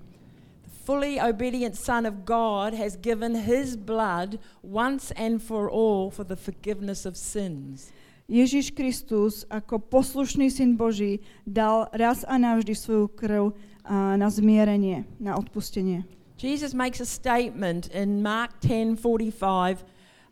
The 0.68 0.72
fully 0.84 1.16
obedient 1.16 1.80
Son 1.80 2.04
of 2.04 2.28
God 2.28 2.76
has 2.76 3.00
given 3.00 3.32
his 3.32 3.72
blood 3.72 4.36
once 4.60 5.08
and 5.16 5.40
for 5.40 5.72
all 5.72 6.12
for 6.12 6.28
the 6.28 6.36
forgiveness 6.36 7.08
of 7.08 7.16
sins. 7.16 7.88
Ježiš 8.28 8.72
Kristus 8.72 9.44
ako 9.48 9.80
poslušný 9.80 10.48
syn 10.48 10.76
Boží 10.76 11.20
dal 11.44 11.88
raz 11.92 12.24
a 12.24 12.40
navždy 12.40 12.72
svoju 12.72 13.08
krv 13.12 13.52
na 13.92 14.28
zmierenie, 14.32 15.04
na 15.20 15.36
odpustenie. 15.36 16.08
Jesus 16.44 16.74
makes 16.74 17.00
a 17.00 17.06
statement 17.08 17.88
in 17.88 18.20
Mark 18.20 18.60
10:45 18.60 19.80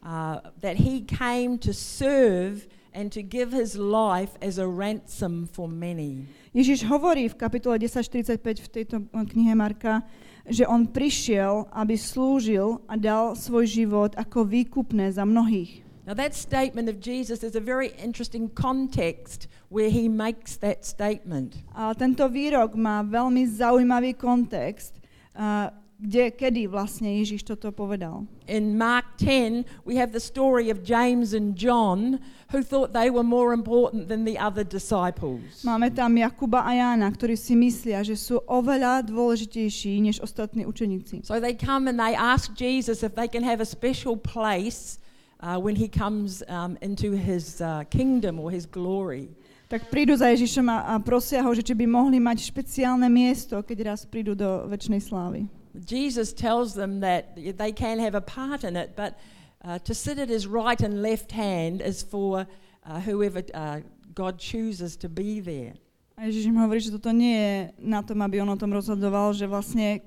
uh, 0.04 0.40
that 0.60 0.76
he 0.76 1.00
came 1.00 1.56
to 1.56 1.72
serve 1.72 2.68
and 2.92 3.10
to 3.12 3.22
give 3.22 3.52
his 3.52 3.76
life 3.80 4.36
as 4.42 4.58
a 4.58 4.68
ransom 4.68 5.48
for 5.48 5.68
many. 5.68 6.28
Ježiš 6.52 6.84
hovorí 6.84 7.32
v 7.32 7.36
kapitole 7.40 7.80
10.45 7.80 8.44
v 8.44 8.68
tejto 8.68 8.96
eh, 9.00 9.24
knihe 9.24 9.56
Marka, 9.56 10.04
že 10.44 10.68
on 10.68 10.84
prišiel, 10.84 11.64
aby 11.72 11.96
slúžil 11.96 12.84
a 12.84 13.00
dal 13.00 13.32
svoj 13.32 13.64
život 13.64 14.12
ako 14.12 14.44
výkupné 14.44 15.08
za 15.16 15.24
mnohých. 15.24 15.80
Now 16.04 16.12
that 16.12 16.36
statement 16.36 16.92
of 16.92 17.00
Jesus 17.00 17.40
is 17.40 17.56
a 17.56 17.62
very 17.64 17.96
interesting 17.96 18.52
context 18.52 19.48
where 19.72 19.88
he 19.88 20.12
makes 20.12 20.60
that 20.60 20.84
statement. 20.84 21.56
A 21.72 21.96
tento 21.96 22.28
výrok 22.28 22.76
má 22.76 23.00
veľmi 23.00 23.48
zaujímavý 23.48 24.12
kontext, 24.12 25.00
uh, 25.38 25.72
kde, 26.02 26.34
kedy 26.34 26.66
vlastne 26.66 27.06
Ježiš 27.22 27.46
toto 27.46 27.70
povedal. 27.70 28.26
In 28.50 28.74
Mark 28.74 29.14
10, 29.22 29.86
we 29.86 29.94
have 29.94 30.10
the 30.10 30.18
story 30.18 30.66
of 30.66 30.82
James 30.82 31.30
and 31.30 31.54
John 31.54 32.18
who 32.50 32.66
thought 32.66 32.90
they 32.90 33.06
were 33.06 33.22
more 33.22 33.54
important 33.54 34.10
than 34.10 34.26
the 34.26 34.34
other 34.34 34.66
disciples. 34.66 35.62
Máme 35.62 35.94
tam 35.94 36.18
Jakuba 36.18 36.66
a 36.66 36.74
Jána, 36.74 37.06
ktorí 37.14 37.38
si 37.38 37.54
myslia, 37.54 38.02
že 38.02 38.18
sú 38.18 38.42
oveľa 38.50 39.06
dôležitejší 39.06 40.02
než 40.02 40.18
ostatní 40.18 40.66
učeníci. 40.66 41.22
So 41.22 41.38
they 41.38 41.54
come 41.54 41.86
and 41.86 41.96
they 41.96 42.18
ask 42.18 42.50
Jesus 42.58 43.06
if 43.06 43.14
they 43.14 43.30
can 43.30 43.46
have 43.46 43.62
a 43.62 43.68
special 43.68 44.18
place 44.18 44.98
uh, 45.38 45.54
when 45.62 45.78
he 45.78 45.86
comes 45.86 46.42
um, 46.50 46.74
into 46.82 47.14
his 47.14 47.62
uh, 47.62 47.86
kingdom 47.86 48.42
or 48.42 48.50
his 48.50 48.66
glory. 48.66 49.30
Tak 49.70 49.88
prídu 49.88 50.12
za 50.18 50.28
Ježišom 50.28 50.68
a, 50.68 50.78
a 50.84 50.94
prosia 51.00 51.40
ho, 51.40 51.48
že 51.54 51.64
či 51.64 51.72
by 51.72 51.86
mohli 51.88 52.20
mať 52.20 52.44
špeciálne 52.44 53.08
miesto, 53.08 53.56
keď 53.64 53.94
raz 53.94 54.04
prídu 54.04 54.36
do 54.36 54.68
väčšnej 54.68 55.00
slávy. 55.00 55.48
Jesus 55.72 56.32
tells 56.32 56.74
them 56.74 57.00
that 57.00 57.36
they 57.36 57.72
can 57.72 57.98
have 57.98 58.14
a 58.14 58.20
part 58.20 58.64
in 58.64 58.76
it, 58.76 58.92
but 58.96 59.18
uh, 59.64 59.78
to 59.80 59.94
sit 59.94 60.18
at 60.18 60.28
his 60.28 60.46
right 60.46 60.80
and 60.80 61.02
left 61.02 61.32
hand 61.32 61.80
is 61.80 62.02
for 62.02 62.46
uh, 62.84 63.00
whoever 63.00 63.42
uh, 63.54 63.80
God 64.14 64.38
chooses 64.38 64.96
to 64.96 65.08
be 65.08 65.40
there. 65.40 65.74
A 66.16 66.28
Ježiš 66.28 66.52
im 66.52 66.60
hovorí, 66.60 66.78
že 66.78 66.92
toto 66.92 67.08
nie 67.08 67.34
je 67.34 67.54
na 67.80 68.04
tom, 68.04 68.20
aby 68.20 68.44
on 68.44 68.52
o 68.52 68.60
tom 68.60 68.68
rozhodoval, 68.68 69.32
že 69.32 69.48
vlastne 69.48 70.04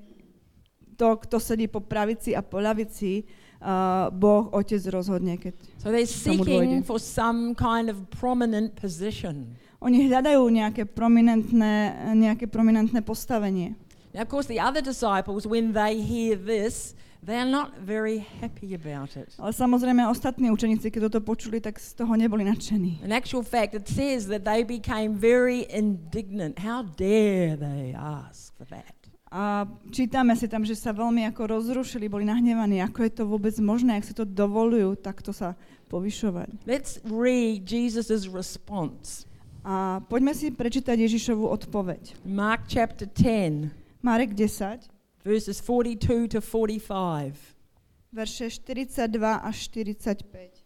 to, 0.94 1.18
kto 1.18 1.36
sedí 1.42 1.66
po 1.66 1.82
pravici 1.82 2.32
a 2.32 2.40
po 2.40 2.62
ľavici, 2.62 3.26
uh, 3.60 4.08
Boh 4.14 4.48
Otec 4.54 4.80
rozhodne, 4.88 5.36
keď 5.36 5.52
So 5.82 5.90
they're 5.90 6.06
seeking 6.08 6.86
for 6.86 7.02
some 7.02 7.58
kind 7.58 7.90
of 7.90 8.06
prominent 8.08 8.78
position. 8.78 9.58
Oni 9.82 10.08
hľadajú 10.08 10.40
nejaké 10.46 10.88
prominentné, 10.88 11.92
nejaké 12.16 12.48
prominentné 12.48 13.04
postavenie. 13.04 13.76
Now, 14.16 14.24
of 14.24 14.32
course, 14.32 14.48
the 14.48 14.56
other 14.56 14.80
disciples, 14.80 15.44
when 15.44 15.76
they 15.76 16.00
hear 16.00 16.40
this, 16.40 16.96
they're 17.20 17.44
not 17.44 17.76
very 17.84 18.24
happy 18.40 18.72
about 18.72 19.12
it. 19.12 19.28
Ale 19.36 19.52
samozrejme 19.52 20.08
ostatní 20.08 20.48
učeníci, 20.48 20.88
keď 20.88 21.12
toto 21.12 21.20
počuli, 21.20 21.60
tak 21.60 21.76
z 21.76 21.92
toho 21.92 22.16
neboli 22.16 22.40
nadšení. 22.48 23.04
In 23.04 23.12
actual 23.12 23.44
fact, 23.44 23.76
it 23.76 23.84
says 23.84 24.24
that 24.32 24.48
they 24.48 24.64
became 24.64 25.20
very 25.20 25.68
indignant. 25.68 26.56
How 26.64 26.80
dare 26.96 27.60
they 27.60 27.92
ask 27.92 28.56
for 28.56 28.64
that? 28.72 28.96
A 29.28 29.68
čítame 29.92 30.32
si 30.32 30.48
tam, 30.48 30.64
že 30.64 30.72
sa 30.72 30.96
veľmi 30.96 31.28
ako 31.28 31.60
rozrušili, 31.60 32.08
boli 32.08 32.24
nahnevaní, 32.24 32.80
ako 32.80 33.04
je 33.04 33.12
to 33.20 33.28
vôbec 33.28 33.52
možné, 33.60 34.00
ak 34.00 34.08
si 34.08 34.16
to 34.16 34.24
dovolujú 34.24 34.96
takto 34.96 35.36
sa 35.36 35.52
povyšovať. 35.92 36.64
Let's 36.64 37.04
read 37.04 37.68
Jesus' 37.68 38.24
response. 38.32 39.28
A 39.60 40.00
poďme 40.08 40.32
si 40.32 40.48
prečítať 40.48 40.96
Ježišovú 41.04 41.52
odpoveď. 41.52 42.16
Mark 42.24 42.64
chapter 42.64 43.04
10, 43.04 43.84
Marek 44.02 44.34
10, 44.34 44.88
verses 45.24 45.60
42 45.60 46.28
to 46.28 46.40
45. 46.40 47.56
verše 48.12 48.50
42 48.50 49.40
až 49.42 49.56
45. 49.68 50.64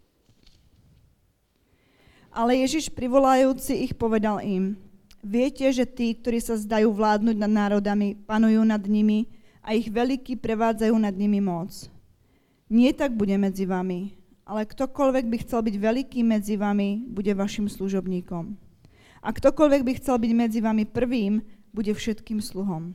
Ale 2.30 2.62
Ježiš 2.62 2.94
privolajúci 2.94 3.74
ich 3.90 3.94
povedal 3.98 4.38
im, 4.46 4.78
viete, 5.18 5.66
že 5.74 5.82
tí, 5.82 6.14
ktorí 6.14 6.38
sa 6.38 6.54
zdajú 6.54 6.94
vládnuť 6.94 7.36
nad 7.42 7.50
národami, 7.50 8.14
panujú 8.14 8.62
nad 8.62 8.82
nimi 8.86 9.26
a 9.66 9.74
ich 9.74 9.90
veľkí 9.90 10.38
prevádzajú 10.38 10.94
nad 10.94 11.14
nimi 11.14 11.42
moc. 11.42 11.90
Nie 12.70 12.94
tak 12.94 13.18
bude 13.18 13.34
medzi 13.34 13.66
vami, 13.66 14.14
ale 14.46 14.62
ktokoľvek 14.62 15.24
by 15.26 15.36
chcel 15.42 15.60
byť 15.66 15.76
veľký 15.78 16.20
medzi 16.22 16.54
vami, 16.54 17.02
bude 17.02 17.34
vašim 17.34 17.66
služobníkom. 17.66 18.54
A 19.20 19.28
ktokoľvek 19.34 19.82
by 19.82 19.92
chcel 19.98 20.16
byť 20.22 20.32
medzi 20.32 20.62
vami 20.62 20.86
prvým, 20.86 21.42
bude 21.74 21.90
všetkým 21.90 22.38
sluhom. 22.38 22.94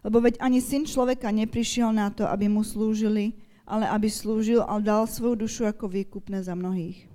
Lebo 0.00 0.20
veď 0.24 0.40
ani 0.40 0.64
syn 0.64 0.88
človeka 0.88 1.28
neprišiel 1.28 1.92
na 1.92 2.08
to, 2.08 2.24
aby 2.24 2.48
mu 2.48 2.64
slúžili, 2.64 3.36
ale 3.68 3.84
aby 3.86 4.08
slúžil 4.08 4.64
a 4.64 4.80
dal 4.80 5.04
svoju 5.04 5.44
dušu 5.44 5.62
ako 5.68 5.86
výkupné 5.86 6.40
za 6.40 6.56
mnohých. 6.56 7.06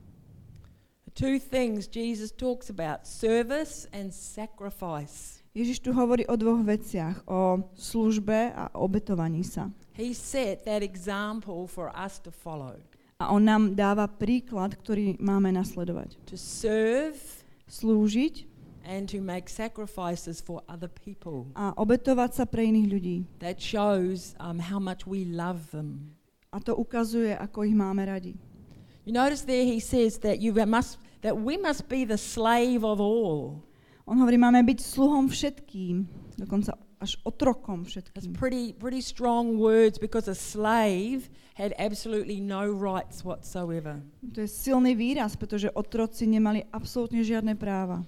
Two 1.15 1.39
things 1.39 1.87
Jesus 1.87 2.29
talks 2.29 2.67
about 2.67 3.07
service 3.07 3.87
and 3.95 4.11
sacrifice. 4.11 5.39
Ježiš 5.55 5.79
tu 5.79 5.95
hovorí 5.95 6.27
o 6.27 6.35
dvoch 6.35 6.59
veciach, 6.59 7.23
o 7.31 7.63
službe 7.79 8.51
a 8.51 8.67
obetovaní 8.75 9.39
sa. 9.47 9.71
He 9.95 10.11
set 10.11 10.67
that 10.67 10.83
example 10.83 11.63
for 11.71 11.87
us 11.95 12.19
to 12.19 12.27
follow 12.27 12.75
A 13.23 13.31
on 13.31 13.47
nám 13.47 13.79
dáva 13.79 14.11
príklad, 14.11 14.75
ktorý 14.75 15.15
máme 15.23 15.55
nasledovať. 15.55 16.19
to 16.27 16.35
serve 16.35 17.15
Slúžiť 17.65 18.45
and 18.85 19.09
to 19.09 19.19
make 19.19 19.49
sacrifices 19.49 20.39
for 20.39 20.61
other 20.69 20.87
people. 20.87 21.49
a 21.57 21.73
obetovať 21.75 22.31
sa 22.37 22.45
pre 22.45 22.69
iných 22.69 22.87
ľudí. 22.87 23.15
That 23.41 23.57
shows 23.57 24.37
um, 24.37 24.61
how 24.61 24.77
much 24.77 25.09
we 25.09 25.25
love 25.25 25.73
them. 25.73 26.13
A 26.53 26.61
to 26.63 26.77
ukazuje, 26.77 27.35
ako 27.35 27.65
ich 27.65 27.75
máme 27.75 28.05
radi. 28.05 28.37
You 29.05 29.13
notice 29.13 29.43
there 29.43 29.65
he 29.65 29.81
says 29.81 30.21
that 30.21 30.39
you 30.39 30.53
must 30.65 30.97
that 31.21 31.35
we 31.35 31.57
must 31.57 31.89
be 31.89 32.05
the 32.05 32.17
slave 32.17 32.85
of 32.85 33.01
all. 33.01 33.65
On 34.05 34.21
hovorí, 34.21 34.37
máme 34.37 34.61
byť 34.61 34.79
sluhom 34.85 35.25
všetkým, 35.33 36.05
dokonca 36.37 36.77
až 37.01 37.17
otrokom 37.25 37.83
That's 37.83 38.13
všetkým. 38.13 38.33
pretty 38.37 38.65
pretty 38.77 39.01
strong 39.01 39.57
words 39.57 39.97
because 39.97 40.29
a 40.29 40.37
slave 40.37 41.27
had 41.57 41.73
absolutely 41.77 42.39
no 42.39 42.69
rights 42.69 43.25
whatsoever. 43.25 43.99
To 44.33 44.45
je 44.45 44.49
silný 44.49 44.93
výraz, 44.95 45.35
pretože 45.35 45.73
otroci 45.73 46.29
nemali 46.29 46.63
absolútne 46.71 47.21
žiadne 47.25 47.57
práva. 47.57 48.05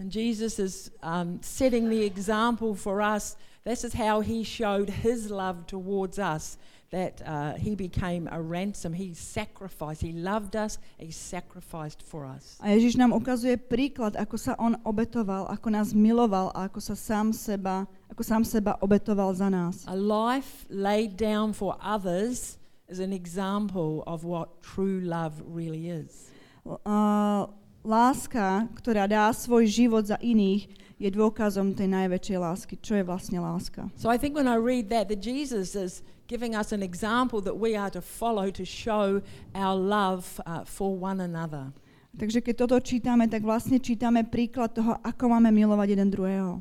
And 0.00 0.10
Jesus 0.10 0.58
is 0.58 0.90
um, 1.02 1.44
setting 1.44 1.90
the 1.90 2.02
example 2.02 2.74
for 2.74 3.02
us. 3.04 3.36
This 3.64 3.84
is 3.84 3.92
how 3.92 4.24
he 4.24 4.42
showed 4.44 4.88
his 4.88 5.30
love 5.30 5.66
towards 5.68 6.18
us. 6.18 6.56
That 6.88 7.20
uh, 7.20 7.52
he 7.60 7.76
became 7.76 8.26
a 8.32 8.40
ransom. 8.40 8.94
He 8.94 9.12
sacrificed. 9.12 10.00
He 10.00 10.12
loved 10.16 10.56
us. 10.56 10.78
He 10.96 11.12
sacrificed 11.12 12.00
for 12.02 12.24
us. 12.24 12.56
A 12.64 12.72
Ježiš 12.72 12.96
nám 12.96 13.12
ukazuje 13.12 13.60
príklad, 13.60 14.16
ako 14.16 14.40
sa 14.40 14.56
on 14.56 14.80
obetoval, 14.88 15.46
ako 15.52 15.68
nás 15.68 15.92
miloval 15.92 16.48
a 16.56 16.66
ako 16.66 16.80
sa 16.80 16.96
sám 16.96 17.36
seba, 17.36 17.84
ako 18.08 18.24
sám 18.24 18.42
seba 18.42 18.80
obetoval 18.80 19.36
za 19.36 19.52
nás. 19.52 19.84
A 19.84 19.94
life 19.94 20.64
laid 20.72 21.20
down 21.20 21.52
for 21.52 21.76
others 21.78 22.56
is 22.88 22.98
an 22.98 23.12
example 23.12 24.02
of 24.08 24.24
what 24.24 24.64
true 24.64 25.04
love 25.04 25.38
really 25.44 25.92
is. 25.92 26.32
Uh, 26.66 27.46
láska, 27.84 28.68
ktorá 28.76 29.08
dá 29.08 29.28
svoj 29.32 29.66
život 29.66 30.04
za 30.06 30.16
iných, 30.20 30.68
je 31.00 31.08
dôkazom 31.08 31.72
tej 31.72 31.88
najväčšej 31.88 32.38
lásky. 32.38 32.74
Čo 32.76 33.00
je 33.00 33.04
vlastne 33.08 33.40
láska? 33.40 33.88
So 33.96 34.12
I 34.12 34.20
think 34.20 34.36
when 34.36 34.44
I 34.44 34.60
read 34.60 34.92
that, 34.92 35.08
that 35.08 35.24
Jesus 35.24 35.72
is 35.72 36.04
giving 36.28 36.52
us 36.52 36.76
an 36.76 36.84
example 36.84 37.40
that 37.40 37.56
we 37.56 37.72
are 37.72 37.88
to 37.88 38.04
follow 38.04 38.52
to 38.52 38.64
show 38.68 39.24
our 39.56 39.74
love 39.74 40.28
uh, 40.44 40.62
for 40.68 40.92
one 40.92 41.24
another. 41.24 41.72
Takže 42.20 42.42
keď 42.44 42.54
toto 42.66 42.76
čítame, 42.82 43.30
tak 43.30 43.46
vlastne 43.46 43.80
čítame 43.80 44.26
príklad 44.26 44.74
toho, 44.74 44.98
ako 45.00 45.30
máme 45.32 45.48
milovať 45.54 45.94
jeden 45.96 46.10
druhého. 46.10 46.60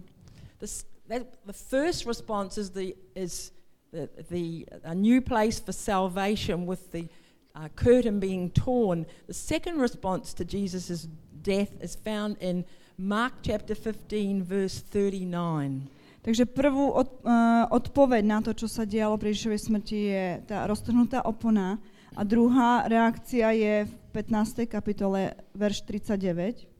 The, 0.61 0.69
that, 1.09 1.23
the 1.43 1.57
first 1.57 2.07
response 2.07 2.55
is 2.55 2.71
the 2.71 2.95
is 3.17 3.51
the, 3.91 4.07
the 4.29 4.69
a 4.85 4.93
new 4.93 5.19
place 5.19 5.57
for 5.59 5.73
salvation 5.73 6.69
with 6.69 6.93
the 6.93 7.09
uh, 7.59 7.67
curtain 7.75 8.19
being 8.19 8.49
torn. 8.55 9.05
The 9.27 9.35
second 9.35 9.83
response 9.83 10.33
to 10.39 10.47
Jesus' 10.47 11.07
death 11.43 11.75
is 11.83 11.95
found 11.95 12.37
in 12.39 12.63
Mark 12.97 13.33
chapter 13.43 13.75
15, 13.75 14.43
verse 14.43 14.81
39. 14.87 15.99
Takže 16.19 16.51
prvú 16.51 16.91
od, 16.91 17.23
uh, 17.23 17.63
odpoveď 17.71 18.23
na 18.27 18.39
to, 18.43 18.51
čo 18.51 18.67
sa 18.67 18.83
dialo 18.83 19.15
pri 19.15 19.31
Ježišovej 19.31 19.61
smrti, 19.71 19.99
je 20.11 20.25
tá 20.47 20.67
roztrhnutá 20.67 21.23
opona. 21.23 21.79
A 22.11 22.27
druhá 22.27 22.83
reakcia 22.91 23.55
je 23.55 23.87
v 23.87 23.93
15. 24.11 24.67
kapitole, 24.67 25.31
verš 25.55 25.87
39. 25.87 26.78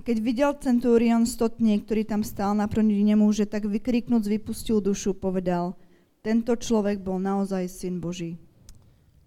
A 0.00 0.04
keď 0.08 0.16
videl 0.24 0.56
centurion 0.56 1.28
stotník, 1.28 1.84
ktorý 1.84 2.08
tam 2.08 2.24
stál 2.24 2.56
naproti 2.56 3.04
nemu, 3.04 3.36
že 3.36 3.44
tak 3.44 3.68
vykriknúc 3.68 4.24
vypustil 4.24 4.80
dušu, 4.80 5.12
povedal, 5.12 5.76
tento 6.24 6.56
človek 6.56 7.04
bol 7.04 7.20
naozaj 7.20 7.68
syn 7.68 8.00
Boží. 8.00 8.40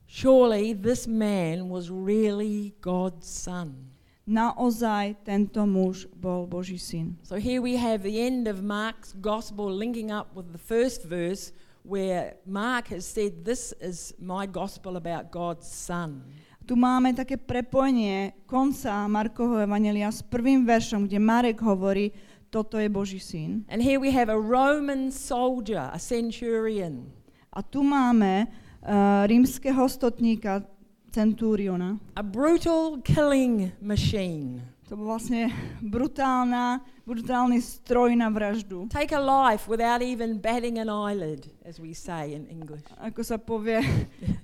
Surely 0.10 0.74
this 0.74 1.06
man 1.06 1.70
was 1.70 1.94
really 1.94 2.74
God's 2.82 3.30
son. 3.30 3.94
Naozaj 4.25 5.22
tento 5.22 5.62
muž 5.70 6.10
bol 6.18 6.50
Boží 6.50 6.82
syn. 6.82 7.22
So 7.22 7.38
here 7.38 7.62
we 7.62 7.77
have 7.77 8.01
the 8.01 8.18
end 8.18 8.50
of 8.50 8.65
Mark's 8.65 9.13
gospel 9.22 9.70
linking 9.70 10.10
up 10.10 10.34
with 10.34 10.50
the 10.50 10.58
first 10.58 11.06
verse 11.06 11.53
where 11.86 12.34
Mark 12.50 12.89
has 12.89 13.06
said, 13.06 13.46
This 13.46 13.77
is 13.77 14.18
my 14.18 14.50
gospel 14.50 14.98
about 14.98 15.30
God's 15.30 15.70
son. 15.70 16.25
Tu 16.63 16.79
máme 16.79 17.12
také 17.12 17.36
prepojenie 17.36 18.39
konca 18.48 19.03
Markovho 19.12 19.60
Evangelia 19.60 20.08
s 20.08 20.24
prvým 20.24 20.63
veršom, 20.63 21.12
kde 21.12 21.20
Marek 21.20 21.60
hovorí, 21.60 22.15
toto 22.48 22.79
je 22.79 22.88
Boží 22.88 23.20
syn. 23.20 23.67
And 23.67 23.84
here 23.84 24.00
we 24.00 24.15
have 24.15 24.32
a 24.32 24.39
Roman 24.39 25.12
soldier, 25.12 25.91
a 25.91 26.00
centurion, 26.00 27.12
A 27.53 27.62
tu 27.62 27.84
máme 27.84 28.48
uh, 28.48 29.27
rímskeho 29.27 29.89
stotníka, 29.89 30.63
centúriona. 31.12 32.00
a 32.15 32.24
brutal 32.24 32.98
killing 33.03 33.75
machine. 33.84 34.63
To 34.93 34.97
bol 35.01 35.17
vlastne 35.17 35.50
brutálna, 35.81 36.77
brutálny 37.01 37.57
stroj 37.57 38.13
na 38.13 38.29
vraždu. 38.29 38.85
Take 38.93 39.09
a 39.09 39.17
life 39.17 39.65
without 39.65 40.05
even 40.05 40.38
batting 40.38 40.77
an 40.77 40.85
eyelid, 40.85 41.50
as 41.65 41.81
we 41.81 41.97
say 41.97 42.38
in 42.38 42.45
English. 42.45 42.85
Ako 43.01 43.25
sa 43.25 43.41
povie, 43.41 43.81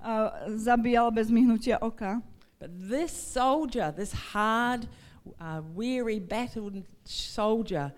uh, 0.01 0.49
zabíjal 0.57 1.13
bez 1.13 1.29
myhnutia 1.29 1.77
oka. 1.77 2.17
But 2.57 2.73
this 2.73 3.13
soldier, 3.13 3.93
this 3.93 4.09
hard, 4.33 4.89
uh, 5.37 5.61
weary, 5.77 6.17
battled 6.17 6.81
soldier, 7.05 7.93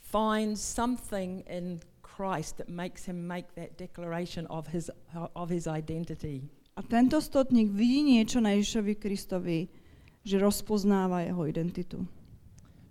finds 0.00 0.64
something 0.64 1.44
in 1.44 1.76
Christ 2.00 2.56
that 2.56 2.72
makes 2.72 3.04
him 3.04 3.28
make 3.28 3.52
that 3.52 3.76
declaration 3.76 4.48
of 4.48 4.64
his, 4.64 4.88
of 5.36 5.52
his 5.52 5.68
identity. 5.68 6.48
A 6.72 6.80
tento 6.80 7.20
stotník 7.20 7.68
vidí 7.68 8.00
niečo 8.00 8.40
na 8.40 8.56
Ježišovi 8.56 8.96
Kristovi, 8.96 9.81
že 10.22 10.38
rozpoznáva 10.38 11.26
jeho 11.26 11.46
identitu. 11.46 12.06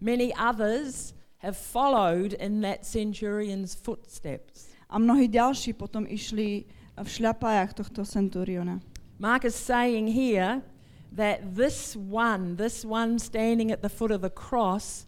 Many 0.02 0.34
others 0.36 1.14
have 1.40 1.58
followed 1.58 2.34
in 2.38 2.62
that 2.62 2.86
centurion's 2.86 3.76
footsteps. 3.76 4.74
A 4.90 5.00
mnohí 5.00 5.28
ďalší 5.32 5.74
potom 5.74 6.04
išli 6.04 6.68
v 7.00 7.08
šľapajách 7.08 7.72
tohto 7.74 8.04
centuriona. 8.04 8.84
Mark 9.22 9.46
is 9.46 9.56
saying 9.56 10.12
here 10.12 10.62
that 11.16 11.56
this 11.56 11.96
one, 11.96 12.58
this 12.58 12.84
one 12.84 13.20
standing 13.20 13.72
at 13.72 13.82
the 13.82 13.90
foot 13.90 14.12
of 14.12 14.22
the 14.22 14.34
cross, 14.34 15.08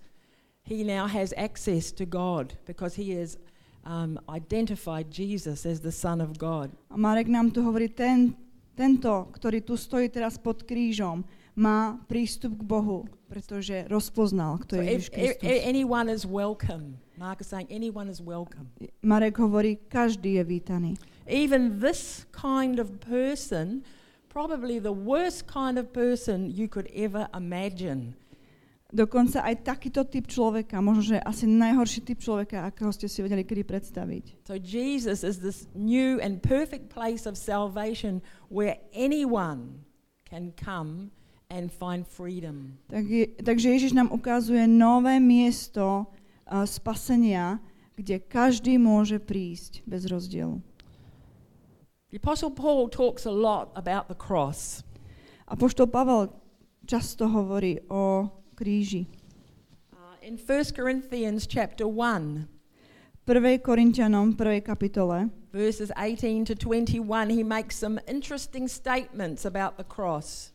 he 0.63 0.83
now 0.83 1.07
has 1.07 1.33
access 1.35 1.91
to 1.91 2.05
God 2.05 2.55
because 2.65 2.95
he 2.95 3.11
has 3.17 3.37
um, 3.85 4.19
identified 4.29 5.11
Jesus 5.11 5.65
as 5.65 5.81
the 5.81 5.91
Son 5.91 6.21
of 6.21 6.37
God. 6.37 6.71
A 6.89 6.97
Marek 6.97 7.27
nám 7.27 7.51
tu 7.51 7.61
hovorí, 7.61 7.89
ten, 7.89 8.35
tento, 8.75 9.27
ktorý 9.35 9.61
tu 9.61 9.75
stojí 9.75 10.07
teraz 10.07 10.39
pod 10.39 10.63
krížom, 10.63 11.23
má 11.53 12.01
prístup 12.09 12.57
k 12.57 12.63
Bohu, 12.65 13.05
pretože 13.29 13.85
rozpoznal, 13.89 14.57
kto 14.61 14.77
So 14.77 14.81
je 14.81 14.87
Ježiš 14.89 15.07
e- 15.07 15.13
Kristus. 15.13 15.43
e- 15.45 15.63
anyone 15.69 16.09
is 16.09 16.25
welcome. 16.25 16.97
Mark 17.17 17.41
is 17.41 17.47
saying 17.47 17.69
anyone 17.69 18.09
is 18.09 18.17
welcome. 18.21 18.73
Marek 19.05 19.37
hovorí, 19.37 19.77
každý 19.85 20.41
je 20.41 20.43
vítaný. 20.43 20.91
Even 21.29 21.79
this 21.79 22.25
kind 22.33 22.81
of 22.81 22.89
person, 23.05 23.85
probably 24.33 24.81
the 24.81 24.93
worst 24.93 25.45
kind 25.45 25.77
of 25.77 25.93
person 25.93 26.49
you 26.49 26.65
could 26.65 26.89
ever 26.89 27.29
imagine. 27.37 28.17
Dokonca 28.93 29.41
aj 29.41 29.65
takýto 29.65 30.05
typ 30.05 30.29
človeka, 30.29 30.77
možno, 30.77 31.17
že 31.17 31.17
asi 31.17 31.49
najhorší 31.49 32.05
typ 32.05 32.21
človeka, 32.21 32.69
akého 32.69 32.93
ste 32.93 33.09
si 33.09 33.25
vedeli 33.25 33.41
kedy 33.41 33.65
predstaviť. 33.65 34.45
So 34.45 34.53
Jesus 34.61 35.25
is 35.25 35.41
this 35.41 35.65
new 35.73 36.21
and 36.21 36.45
perfect 36.45 36.93
place 36.93 37.25
of 37.25 37.33
salvation 37.33 38.21
where 38.53 38.77
anyone 38.93 39.81
can 40.29 40.53
come 40.53 41.09
and 41.53 41.69
find 41.69 42.01
freedom. 42.01 42.81
Tak 42.89 43.05
je, 43.05 43.29
takže 43.45 43.69
Ježiš 43.69 43.93
nám 43.93 44.09
ukazuje 44.09 44.65
nové 44.65 45.21
miesto 45.21 46.09
uh, 46.09 46.65
spasenia, 46.65 47.61
kde 47.93 48.17
každý 48.17 48.81
môže 48.81 49.21
prísť 49.21 49.85
bez 49.85 50.09
rozdielu. 50.09 50.57
The 52.09 52.17
Apostle 52.17 52.57
Paul 52.57 52.89
talks 52.89 53.29
a 53.29 53.33
lot 53.33 53.69
about 53.77 54.09
the 54.09 54.17
cross. 54.17 54.81
A 55.45 55.53
poštol 55.53 55.85
Pavel 55.85 56.33
často 56.89 57.29
hovorí 57.29 57.77
o 57.85 58.33
kríži. 58.57 59.05
Uh, 59.93 60.17
in 60.25 60.41
1 60.41 60.73
Corinthians 60.73 61.45
chapter 61.45 61.85
1, 61.85 62.49
1. 63.29 63.61
Korintianom 63.61 64.33
1. 64.33 64.61
kapitole, 64.65 65.29
verses 65.53 65.93
18 65.95 66.45
to 66.49 66.57
21, 66.57 67.29
he 67.29 67.43
makes 67.45 67.77
some 67.77 68.01
interesting 68.09 68.67
statements 68.67 69.45
about 69.45 69.77
the 69.77 69.85
cross. 69.85 70.52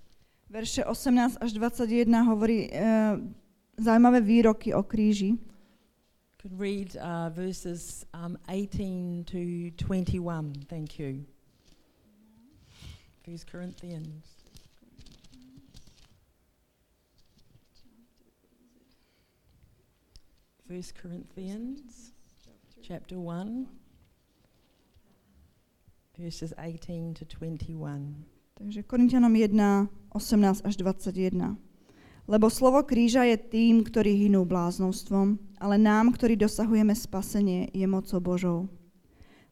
Verše 0.51 0.85
18 0.85 1.37
až 1.41 1.53
21 1.53 2.23
hovorí 2.23 2.71
uh, 2.71 2.79
zaujímavé 3.77 4.21
výroky 4.21 4.75
o 4.75 4.83
kríži. 4.83 5.39
Could 6.43 6.61
read 6.61 6.97
uh, 6.97 7.35
verses 7.35 8.07
um, 8.15 8.39
18 8.49 9.25
to 9.25 9.71
21. 9.85 10.53
Thank 10.69 10.99
you. 10.99 11.25
1 13.27 13.39
Corinthians. 13.51 14.25
First 20.69 20.95
Corinthians 21.03 22.13
chapter 22.83 23.19
1 23.19 23.67
verses 26.19 26.53
18 26.59 27.15
to 27.15 27.25
21. 27.25 28.25
Takže 28.59 28.83
Korintianom 28.83 29.31
1, 29.31 29.87
18 30.11 30.67
až 30.67 30.75
21. 30.83 31.55
Lebo 32.27 32.51
slovo 32.51 32.83
kríža 32.83 33.23
je 33.23 33.39
tým, 33.39 33.87
ktorí 33.87 34.27
hynú 34.27 34.43
bláznostvom, 34.43 35.39
ale 35.63 35.79
nám, 35.79 36.11
ktorí 36.11 36.35
dosahujeme 36.35 36.91
spasenie, 36.91 37.71
je 37.71 37.87
mocou 37.87 38.19
Božou. 38.19 38.59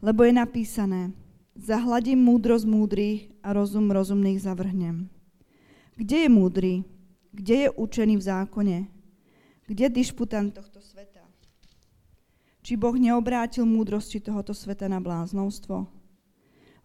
Lebo 0.02 0.26
je 0.26 0.34
napísané, 0.34 1.14
zahladím 1.54 2.18
múdrosť 2.18 2.66
múdrych 2.66 3.30
a 3.46 3.54
rozum 3.54 3.94
rozumných 3.94 4.42
zavrhnem. 4.42 5.06
Kde 5.94 6.26
je 6.26 6.28
múdry? 6.28 6.74
Kde 7.30 7.54
je 7.54 7.68
učený 7.78 8.18
v 8.18 8.26
zákone? 8.26 8.78
Kde 9.70 9.86
dišputant 9.86 10.50
tohto 10.50 10.82
sveta? 10.82 11.22
Či 12.66 12.74
Boh 12.74 12.98
neobrátil 12.98 13.70
múdrosti 13.70 14.18
tohoto 14.18 14.50
sveta 14.50 14.90
na 14.90 14.98
bláznostvo? 14.98 15.95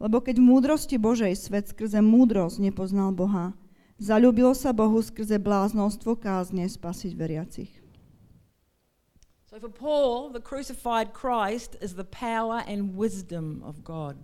Lebo 0.01 0.17
keď 0.17 0.41
v 0.41 0.49
múdrosti 0.49 0.97
Božej 0.97 1.37
svet 1.37 1.69
skrze 1.69 2.01
múdrosť 2.01 2.57
nepoznal 2.57 3.13
Boha, 3.13 3.53
zalúbilo 4.01 4.57
sa 4.57 4.73
Bohu 4.73 4.97
skrze 4.97 5.37
bláznostvo 5.37 6.17
kázne 6.17 6.65
spasiť 6.65 7.11
veriacich. 7.13 7.69
So 9.45 9.61
for 9.61 9.69
Paul, 9.69 10.33
the 10.33 10.41
crucified 10.41 11.13
Christ 11.13 11.77
is 11.85 11.93
the 11.93 12.07
power 12.07 12.65
and 12.65 12.97
wisdom 12.97 13.61
of 13.61 13.85
God. 13.85 14.17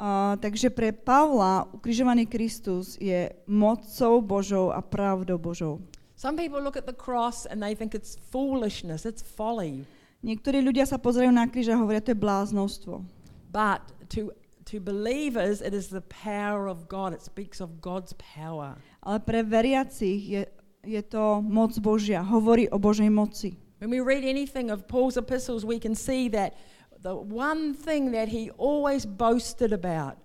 Uh, 0.00 0.36
takže 0.36 0.68
pre 0.68 0.92
Pavla 0.92 1.64
ukrižovaný 1.72 2.28
Kristus 2.28 3.00
je 3.00 3.32
mocou 3.48 4.20
Božou 4.20 4.68
a 4.68 4.84
pravdou 4.84 5.40
Božou. 5.40 5.80
Some 6.16 6.36
people 6.36 6.60
look 6.60 6.76
at 6.76 6.84
the 6.84 6.96
cross 6.96 7.48
and 7.48 7.64
they 7.64 7.72
think 7.72 7.96
it's 7.96 8.20
foolishness, 8.28 9.08
it's 9.08 9.24
folly. 9.24 9.88
Niektorí 10.20 10.60
ľudia 10.60 10.84
sa 10.84 11.00
pozerajú 11.00 11.32
na 11.32 11.48
kríž 11.48 11.72
a 11.72 11.80
hovoria, 11.80 12.04
to 12.04 12.12
je 12.12 12.20
bláznostvo. 12.20 13.00
But 13.48 13.80
to, 14.12 14.34
to 14.70 14.78
believers, 14.78 15.60
it 15.60 15.74
is 15.74 15.88
the 15.88 16.00
power 16.00 16.70
of 16.70 16.88
God. 16.88 17.12
It 17.12 17.22
speaks 17.22 17.60
of 17.60 17.82
God's 17.82 18.14
power. 18.14 18.78
Ale 19.02 19.18
pre 19.18 19.42
veriacich 19.42 20.20
je, 20.30 20.42
je 20.86 21.02
to 21.02 21.42
moc 21.42 21.74
Božia. 21.82 22.22
Hovorí 22.22 22.70
o 22.70 22.78
Božej 22.78 23.10
moci. 23.10 23.58
When 23.82 23.90
we 23.90 23.98
read 23.98 24.22
anything 24.22 24.70
of 24.70 24.86
Paul's 24.86 25.16
epistles, 25.18 25.66
we 25.66 25.82
can 25.82 25.98
see 25.98 26.30
that 26.30 26.54
the 27.02 27.16
one 27.16 27.74
thing 27.74 28.12
that 28.12 28.30
he 28.30 28.50
always 28.54 29.02
boasted 29.02 29.74
about 29.74 30.20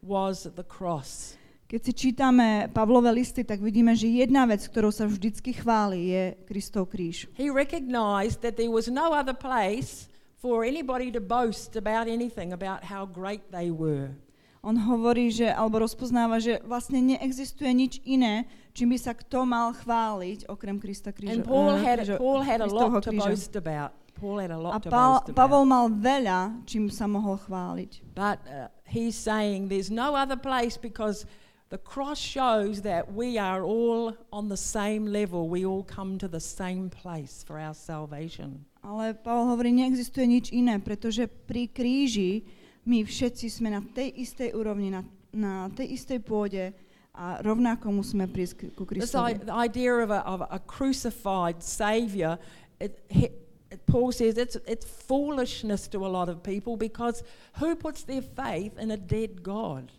was 0.00 0.48
the 0.48 0.64
cross. 0.64 1.36
Keď 1.70 1.80
si 1.86 1.92
čítame 1.94 2.66
Pavlové 2.74 3.14
listy, 3.14 3.46
tak 3.46 3.62
vidíme, 3.62 3.94
že 3.94 4.10
jedna 4.10 4.42
vec, 4.42 4.66
ktorou 4.66 4.90
sa 4.90 5.06
vždycky 5.06 5.54
chváli, 5.54 6.10
je 6.10 6.22
Kristov 6.50 6.90
kríž. 6.90 7.30
He 7.38 7.46
recognized 7.46 8.42
that 8.42 8.58
there 8.58 8.72
was 8.72 8.90
no 8.90 9.14
other 9.14 9.36
place 9.36 10.09
for 10.40 10.64
anybody 10.64 11.12
to 11.12 11.20
boast 11.20 11.76
about 11.76 12.08
anything, 12.08 12.52
about 12.52 12.84
how 12.84 13.04
great 13.04 13.52
they 13.52 13.70
were. 13.70 14.16
On 14.60 14.76
hovorí, 14.76 15.32
že, 15.32 15.48
alebo 15.48 15.80
rozpoznáva, 15.80 16.36
že 16.36 16.60
vlastne 16.68 17.00
neexistuje 17.00 17.72
nič 17.72 17.92
iné, 18.04 18.44
čím 18.76 18.92
by 18.92 18.98
sa 19.00 19.16
kto 19.16 19.48
mal 19.48 19.72
chváliť, 19.72 20.52
okrem 20.52 20.76
Krista 20.76 21.16
kríža. 21.16 21.40
And 21.40 21.48
Paul 21.48 21.76
eh, 21.76 21.80
had, 21.80 21.98
kríža- 22.04 22.20
Paul 22.20 22.40
had 22.44 22.60
a 22.60 22.68
lot 22.68 23.00
to 23.04 23.12
boast 23.12 23.56
about. 23.56 23.96
Paul 24.20 24.36
had 24.36 24.52
a 24.52 24.60
A 24.60 24.60
lot 24.60 24.84
to 24.84 24.92
boast 24.92 25.32
Pavol 25.32 25.64
about. 25.64 25.72
mal 25.72 25.86
veľa, 25.88 26.40
čím 26.68 26.92
sa 26.92 27.08
mohol 27.08 27.40
chváliť. 27.40 27.92
But 28.12 28.44
uh, 28.44 28.68
he's 28.84 29.16
saying 29.16 29.72
there's 29.72 29.88
no 29.88 30.12
other 30.12 30.36
place 30.36 30.76
because 30.76 31.24
the 31.72 31.80
cross 31.80 32.20
shows 32.20 32.84
that 32.84 33.08
we 33.08 33.40
are 33.40 33.64
all 33.64 34.12
on 34.28 34.52
the 34.52 34.60
same 34.60 35.08
level. 35.08 35.48
We 35.48 35.64
all 35.64 35.88
come 35.88 36.20
to 36.20 36.28
the 36.28 36.40
same 36.42 36.92
place 36.92 37.40
for 37.40 37.56
our 37.56 37.72
salvation. 37.72 38.68
Ale 38.80 39.12
Pavol 39.12 39.52
hovorí, 39.52 39.76
neexistuje 39.76 40.24
nič 40.24 40.46
iné, 40.56 40.80
pretože 40.80 41.28
pri 41.28 41.68
kríži 41.68 42.48
my 42.88 43.04
všetci 43.04 43.46
sme 43.52 43.68
na 43.68 43.84
tej 43.84 44.08
istej 44.24 44.56
úrovni, 44.56 44.88
na, 44.88 45.04
na 45.36 45.68
tej 45.68 46.00
istej 46.00 46.24
pôde 46.24 46.72
a 47.12 47.44
rovnako 47.44 47.92
musíme 47.92 48.24
prísť 48.24 48.72
ku 48.72 48.88
Kristovi. 48.88 49.36
the 49.44 49.52
idea 49.52 50.00
of 50.00 50.08
a, 50.08 50.24
of 50.24 50.40
a 50.48 50.56
crucified 50.56 51.60
Savior, 51.60 52.40
it, 52.80 52.96
it, 53.12 53.36
Paul 53.84 54.16
says 54.16 54.40
it's, 54.40 54.56
it's 54.64 54.88
foolishness 54.88 55.84
to 55.92 56.06
a 56.06 56.10
lot 56.10 56.32
of 56.32 56.40
people 56.40 56.80
because 56.80 57.20
who 57.60 57.76
puts 57.76 58.08
their 58.08 58.24
faith 58.24 58.78
in 58.80 58.90
a 58.90 58.98
dead 58.98 59.44
God? 59.44 59.92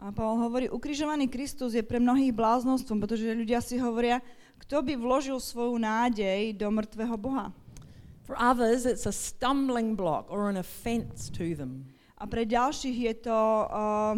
A 0.00 0.12
Pavol 0.12 0.40
hovorí, 0.40 0.66
ukrižovaný 0.68 1.28
Kristus 1.28 1.76
je 1.76 1.84
pre 1.84 2.00
mnohých 2.00 2.32
bláznostvom, 2.32 3.04
pretože 3.04 3.36
ľudia 3.36 3.60
si 3.60 3.76
hovoria, 3.76 4.24
kto 4.56 4.80
by 4.80 4.96
vložil 4.96 5.36
svoju 5.36 5.76
nádej 5.76 6.56
do 6.56 6.72
mŕtvého 6.72 7.16
Boha. 7.20 7.52
For 8.22 8.38
others, 8.38 8.86
it's 8.86 9.06
a 9.06 9.12
stumbling 9.12 9.96
block 9.96 10.26
or 10.30 10.48
an 10.48 10.56
offense 10.56 11.30
to 11.30 11.54
them. 11.54 11.86
A 12.20 12.26
pre 12.26 12.44
ďalších 12.44 12.96
je 13.00 13.14
to 13.24 13.38
uh, 13.66 14.14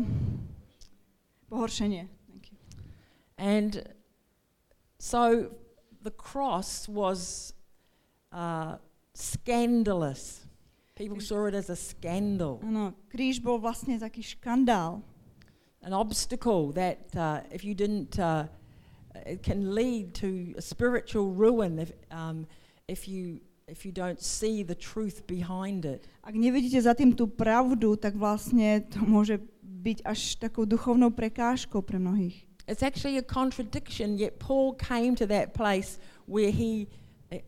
pohoršenie. 1.48 2.10
Thank 2.28 2.50
you. 2.50 2.58
And 3.38 3.82
so 4.98 5.54
the 6.02 6.10
cross 6.10 6.88
was 6.88 7.54
uh, 8.32 8.76
scandalous. 9.14 10.46
People 10.94 11.20
saw 11.20 11.46
it 11.46 11.54
as 11.54 11.70
a 11.70 11.76
scandal, 11.76 12.60
Áno, 12.62 12.92
kríž 13.08 13.40
bol 13.40 13.58
vlastne 13.58 13.96
taký 13.96 14.20
škandál. 14.20 15.00
an 15.82 15.92
obstacle 15.92 16.72
that 16.72 16.98
uh, 17.16 17.40
if 17.50 17.64
you 17.64 17.74
didn't, 17.74 18.18
uh, 18.18 18.46
it 19.26 19.42
can 19.42 19.74
lead 19.74 20.14
to 20.14 20.54
a 20.56 20.62
spiritual 20.62 21.30
ruin 21.30 21.78
if, 21.78 21.92
um, 22.10 22.46
if, 22.88 23.08
you, 23.08 23.40
if 23.66 23.84
you 23.84 23.92
don't 23.92 24.20
see 24.20 24.62
the 24.62 24.74
truth 24.74 25.26
behind 25.26 25.84
it. 25.84 26.08
Ak 26.22 26.34
nevidíte 26.34 26.82
za 26.82 26.94
tým 26.94 27.14
tú 27.14 27.26
pravdu, 27.26 27.96
tak 27.96 28.14
vlastne 28.14 28.82
to 28.90 29.02
môže 29.02 29.38
byť 29.62 29.98
až 30.06 30.20
takou 30.38 30.62
duchovnou 30.62 31.10
prekážkou 31.10 31.82
pre 31.82 31.98
mnohých. 31.98 32.46
It's 32.70 32.82
actually 32.82 33.18
a 33.18 33.26
contradiction, 33.26 34.14
yet 34.14 34.38
Paul 34.38 34.78
came 34.78 35.18
to 35.18 35.26
that 35.26 35.50
place 35.50 35.98
where 36.30 36.54
he, 36.54 36.86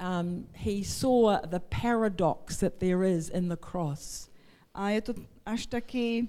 um, 0.02 0.50
he 0.58 0.82
saw 0.82 1.38
the 1.46 1.62
paradox 1.70 2.58
that 2.58 2.82
there 2.82 3.06
is 3.06 3.30
in 3.30 3.46
the 3.46 3.56
cross. 3.56 4.26
A 4.74 4.90
je 4.98 5.00
to 5.00 5.12
až 5.46 5.70
taký 5.70 6.26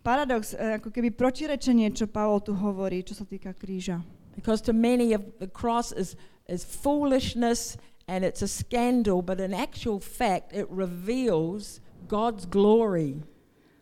paradox, 0.00 0.56
ako 0.56 0.88
keby 0.88 1.12
protirečenie, 1.12 1.92
čo 1.92 2.08
Pavol 2.08 2.40
tu 2.40 2.56
hovorí, 2.56 3.04
čo 3.04 3.12
sa 3.12 3.28
týka 3.28 3.52
kríža. 3.52 4.00
Because 4.32 4.64
to 4.64 4.72
many 4.72 5.12
of 5.12 5.20
the 5.36 5.48
cross 5.48 5.92
is, 5.92 6.16
is 6.48 6.64
foolishness 6.64 7.76
and 8.08 8.24
it's 8.24 8.42
a 8.42 8.48
scandal, 8.48 9.22
but 9.22 9.40
in 9.40 9.54
actual 9.54 10.00
fact 10.00 10.52
it 10.52 10.66
reveals 10.70 11.80
God's 12.08 12.46
glory. 12.46 13.22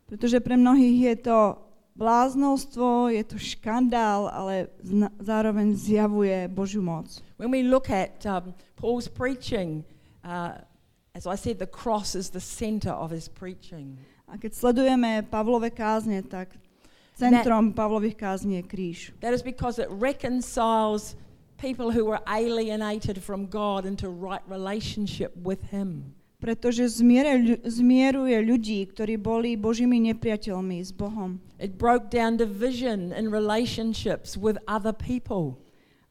Pretože 0.09 0.41
pre 0.41 0.57
mnohých 0.57 1.01
je 1.01 1.17
to 1.17 1.39
bláznostvo, 1.97 3.09
je 3.09 3.25
to 3.25 3.39
škandál, 3.39 4.29
ale 4.33 4.69
zna- 4.83 5.13
zároveň 5.21 5.77
zjavuje 5.77 6.49
Božiu 6.49 6.83
moc. 6.83 7.23
When 7.39 7.51
we 7.51 7.63
look 7.63 7.91
at 7.91 8.27
um, 8.27 8.55
Paul's 8.77 9.09
preaching, 9.09 9.85
uh, 10.25 10.59
as 11.15 11.27
I 11.27 11.37
said, 11.37 11.59
the 11.59 11.71
cross 11.71 12.15
is 12.15 12.31
the 12.31 12.41
center 12.41 12.93
of 12.93 13.11
his 13.11 13.29
preaching. 13.29 13.99
A 14.29 14.41
keď 14.41 14.53
sledujeme 14.55 15.23
Pavlové 15.31 15.71
kázne, 15.71 16.23
tak 16.25 16.57
centrom 17.15 17.73
Pavlových 17.73 18.17
kázní 18.17 18.57
je 18.57 18.63
kríž. 18.63 19.13
That 19.21 19.35
is 19.35 19.43
because 19.43 19.79
it 19.79 19.89
reconciles 19.93 21.17
people 21.57 21.91
who 21.91 22.05
were 22.05 22.21
alienated 22.27 23.23
from 23.23 23.47
God 23.47 23.87
into 23.87 24.09
right 24.09 24.43
relationship 24.49 25.33
with 25.37 25.63
Him. 25.71 26.15
Pretože 26.45 27.01
zmieruje 27.65 28.37
ľudí, 28.45 28.85
ktorí 28.93 29.17
boli 29.17 29.57
Božími 29.57 29.97
nepriateľmi 30.13 30.77
s 30.85 30.93
Bohom. 30.93 31.41
It 31.57 31.81
broke 31.81 32.13
down 32.13 32.37
division 32.37 33.17
in 33.17 33.33
relationships 33.33 34.37
with 34.37 34.61
other 34.69 34.93
people. 34.93 35.57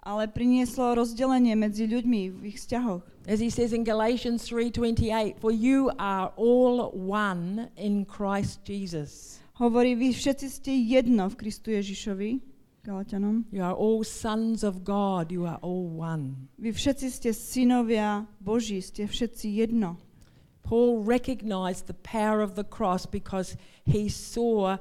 Ale 0.02 0.28
prinieslo 0.28 0.98
rozdelenie 0.98 1.54
medzi 1.56 1.86
ľuďmi 1.86 2.22
v 2.34 2.42
ich 2.50 2.58
vzťahoch. 2.60 3.06
As 3.24 3.40
he 3.40 3.48
says 3.48 3.72
in 3.72 3.88
Galatians 3.88 4.44
3:28, 4.50 5.40
for 5.40 5.54
you 5.54 5.94
are 5.96 6.34
all 6.36 6.92
one 6.92 7.72
in 7.80 8.04
Christ 8.04 8.66
Jesus. 8.68 9.40
Hovorí, 9.56 9.94
vy 9.96 10.12
všetci 10.18 10.48
ste 10.50 10.74
jedno 10.76 11.30
v 11.30 11.40
Kristu 11.40 11.72
Ježišovi, 11.72 12.42
Galatianom. 12.84 13.46
You 13.50 13.64
are 13.64 13.74
all 13.74 14.04
sons 14.04 14.64
of 14.64 14.84
God, 14.84 15.32
you 15.32 15.48
are 15.48 15.58
all 15.64 15.88
one. 15.88 16.52
Vy 16.60 16.76
všetci 16.76 17.08
ste 17.16 17.32
synovia 17.32 18.28
Boží, 18.44 18.84
ste 18.84 19.08
všetci 19.08 19.64
jedno. 19.64 19.96
Paul 20.68 21.00
recognized 21.00 21.88
the 21.88 21.96
power 22.04 22.44
of 22.44 22.60
the 22.60 22.68
cross 22.68 23.08
because 23.08 23.56
he 23.88 24.12
saw 24.12 24.76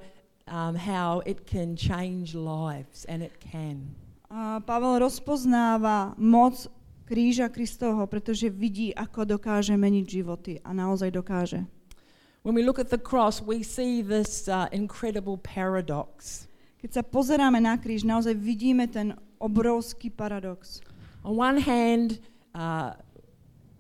um, 0.51 0.75
how 0.75 1.23
it 1.27 1.47
can 1.47 1.79
change 1.79 2.35
lives, 2.35 3.07
and 3.07 3.23
it 3.23 3.39
can. 3.39 3.95
A 4.27 4.59
Pavel 4.59 4.99
rozpoznáva 4.99 6.19
moc 6.19 6.67
kríža 7.07 7.55
Kristovho, 7.55 8.11
pretože 8.11 8.51
vidí, 8.51 8.91
ako 8.91 9.39
dokáže 9.39 9.79
meniť 9.79 10.07
životy 10.11 10.59
a 10.67 10.75
naozaj 10.75 11.15
dokáže. 11.15 11.63
When 12.43 12.59
we 12.59 12.67
look 12.67 12.83
at 12.83 12.91
the 12.91 12.99
cross, 12.99 13.39
we 13.39 13.63
see 13.63 14.03
this 14.03 14.51
uh, 14.51 14.67
incredible 14.75 15.39
paradox. 15.39 16.51
Keď 16.83 16.91
sa 16.93 17.03
pozeráme 17.07 17.63
na 17.63 17.79
kríž, 17.79 18.03
naozaj 18.03 18.35
vidíme 18.35 18.91
ten 18.91 19.15
obrovský 19.39 20.11
paradox. 20.11 20.83
On 21.23 21.39
one 21.39 21.63
hand, 21.63 22.19
uh, 22.55 22.99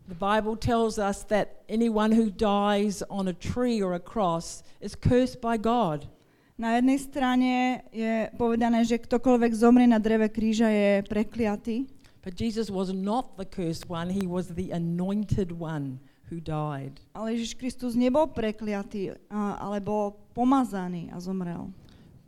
the 0.07 0.15
Bible 0.15 0.55
tells 0.55 1.03
us 1.03 1.27
that 1.27 1.67
anyone 1.67 2.15
who 2.15 2.31
dies 2.31 3.03
on 3.11 3.27
a 3.27 3.35
tree 3.35 3.83
or 3.83 3.99
a 3.99 4.03
cross 4.03 4.63
is 4.79 4.95
cursed 4.95 5.43
by 5.43 5.59
God. 5.59 6.07
Na 6.55 6.79
jednej 6.79 6.99
strane 7.03 7.53
je 7.91 8.31
povedané, 8.39 8.87
že 8.87 9.03
ktokoľvek 9.03 9.51
zomrie 9.51 9.91
na 9.91 9.99
dreve 9.99 10.31
kríža 10.31 10.71
je 10.71 11.03
prekliatý, 11.11 11.91
But 12.23 12.39
Jesus 12.39 12.71
was 12.71 12.95
not 12.95 13.35
the 13.35 13.43
cursed 13.43 13.91
one, 13.91 14.07
he 14.07 14.31
was 14.31 14.55
the 14.55 14.71
anointed 14.71 15.51
one 15.51 15.99
who 16.31 16.39
died. 16.39 17.03
ale 17.19 17.35
Ježiš 17.35 17.59
Kristus 17.59 17.99
nebol 17.99 18.31
prekliatý, 18.31 19.19
a- 19.27 19.59
ale 19.59 19.83
bol 19.83 20.15
pomazaný 20.31 21.11
a 21.11 21.19
zomrel. 21.19 21.75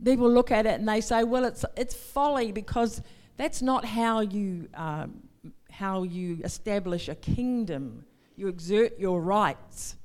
People 0.03 0.29
look 0.29 0.51
at 0.51 0.65
it 0.65 0.79
and 0.79 0.87
they 0.87 1.01
say, 1.01 1.23
well, 1.23 1.45
it's, 1.45 1.65
it's 1.77 1.95
folly 1.95 2.51
because 2.51 3.01
that's 3.37 3.61
not 3.61 3.85
how 3.85 4.19
you, 4.21 4.67
um, 4.73 5.23
how 5.71 6.03
you 6.03 6.39
establish 6.43 7.09
a 7.09 7.15
kingdom. 7.15 8.03
You 8.35 8.47
exert 8.47 8.99
your 8.99 9.21
rights. 9.21 9.95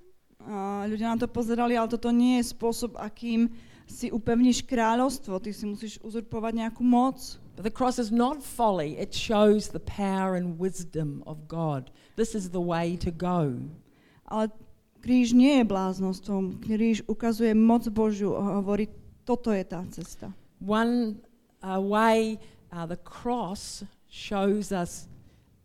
A 0.40 0.88
ľudia 0.88 1.12
na 1.12 1.18
to 1.20 1.29
pozerali, 1.29 1.76
ale 1.76 1.90
toto 1.90 2.09
nie 2.09 2.40
je 2.40 2.55
spôsob, 2.57 2.96
akým 2.96 3.53
si 3.85 4.09
upevníš 4.09 4.64
kráľovstvo. 4.64 5.37
Ty 5.42 5.50
si 5.53 5.64
musíš 5.66 5.94
uzurpovať 6.00 6.53
nejakú 6.64 6.81
moc. 6.81 7.18
But 7.61 7.68
the 7.68 7.74
cross 7.74 7.98
is 8.00 8.09
not 8.09 8.40
folly, 8.40 8.96
it 8.96 9.12
shows 9.12 9.68
the 9.68 9.83
power 9.83 10.33
and 10.33 10.57
wisdom 10.57 11.20
of 11.29 11.44
God. 11.44 11.92
This 12.16 12.33
is 12.33 12.48
the 12.48 12.62
way 12.62 12.96
to 13.05 13.12
go. 13.12 13.61
Ale 14.24 14.48
kríž 15.05 15.37
nie 15.37 15.61
je 15.61 15.64
bláznostvom. 15.68 16.64
Kríž 16.64 17.05
ukazuje 17.05 17.53
moc 17.53 17.85
Božiu 17.92 18.33
a 18.38 18.62
hovorí, 18.62 18.88
toto 19.31 19.55
je 19.55 19.62
tá 19.62 19.87
cesta. 19.95 20.35
One 20.59 21.23
uh, 21.62 21.79
way 21.79 22.43
uh, 22.75 22.83
the 22.90 22.99
cross 22.99 23.87
shows 24.11 24.75
us 24.75 25.07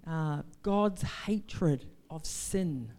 uh, 0.06 0.45
God's 0.62 1.01
hatred 1.25 1.89
of 2.13 2.30
sin. 2.30 2.93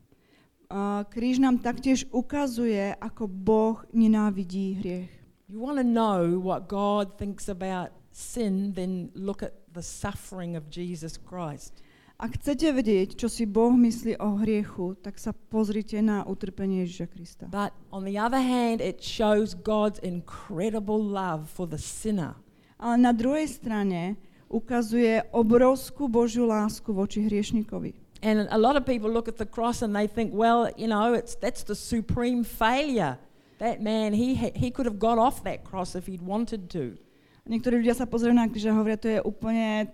A 0.67 1.07
kríž 1.07 1.39
nám 1.39 1.63
taktiež 1.63 2.11
ukazuje, 2.11 2.99
ako 2.99 3.31
Boh 3.31 3.79
nenávidí 3.95 4.83
hriech. 4.83 5.15
You 5.47 5.63
want 5.63 5.79
to 5.79 5.87
know 5.87 6.43
what 6.43 6.67
God 6.67 7.15
thinks 7.15 7.47
about 7.47 7.95
sin, 8.11 8.75
then 8.75 9.15
look 9.15 9.47
at 9.47 9.55
the 9.71 9.83
suffering 9.83 10.59
of 10.59 10.67
Jesus 10.67 11.15
Christ. 11.15 11.86
Ak 12.17 12.41
chcete 12.41 12.73
vedieť, 12.73 13.13
čo 13.13 13.29
si 13.29 13.45
Boh 13.45 13.77
myslí 13.77 14.17
o 14.17 14.41
hriechu, 14.41 14.97
tak 15.05 15.21
sa 15.21 15.37
pozrite 15.37 16.01
na 16.01 16.25
utrpenie 16.25 16.89
Ježiša 16.89 17.07
Krista. 17.13 17.45
But 17.53 17.77
on 17.93 18.09
the 18.09 18.17
other 18.17 18.41
hand, 18.41 18.81
it 18.81 19.05
shows 19.05 19.53
God's 19.53 20.01
incredible 20.01 20.97
love 20.97 21.53
for 21.53 21.69
the 21.69 21.77
sinner. 21.77 22.33
Ale 22.81 22.97
na 22.97 23.13
druhej 23.13 23.53
strane 23.53 24.17
ukazuje 24.49 25.29
obrovskú 25.29 26.09
Božiu 26.09 26.49
lásku 26.49 26.89
voči 26.89 27.21
hriešnikovi. 27.21 27.93
And 28.25 28.49
a 28.49 28.57
lot 28.57 28.81
of 28.81 28.89
people 28.89 29.13
look 29.13 29.29
at 29.29 29.37
the 29.37 29.45
cross 29.45 29.85
and 29.85 29.93
they 29.93 30.09
think, 30.09 30.33
well, 30.33 30.73
you 30.73 30.89
know, 30.89 31.13
it's 31.13 31.37
that's 31.37 31.69
the 31.69 31.77
supreme 31.77 32.49
failure. 32.49 33.21
That 33.61 33.85
man, 33.85 34.17
he 34.17 34.33
he 34.57 34.73
could 34.73 34.89
have 34.89 34.97
got 34.97 35.21
off 35.21 35.45
that 35.45 35.69
cross 35.69 35.93
if 35.93 36.09
he'd 36.09 36.25
wanted 36.25 36.73
to. 36.73 36.97
Niektorí 37.45 37.85
ľudia 37.85 37.93
sa 37.93 38.09
pozerajú 38.09 38.35
na 38.41 38.49
kríž 38.49 38.67
a 38.67 38.75
hovoria, 38.75 38.97
to 38.97 39.13
je 39.13 39.21
úplne 39.21 39.93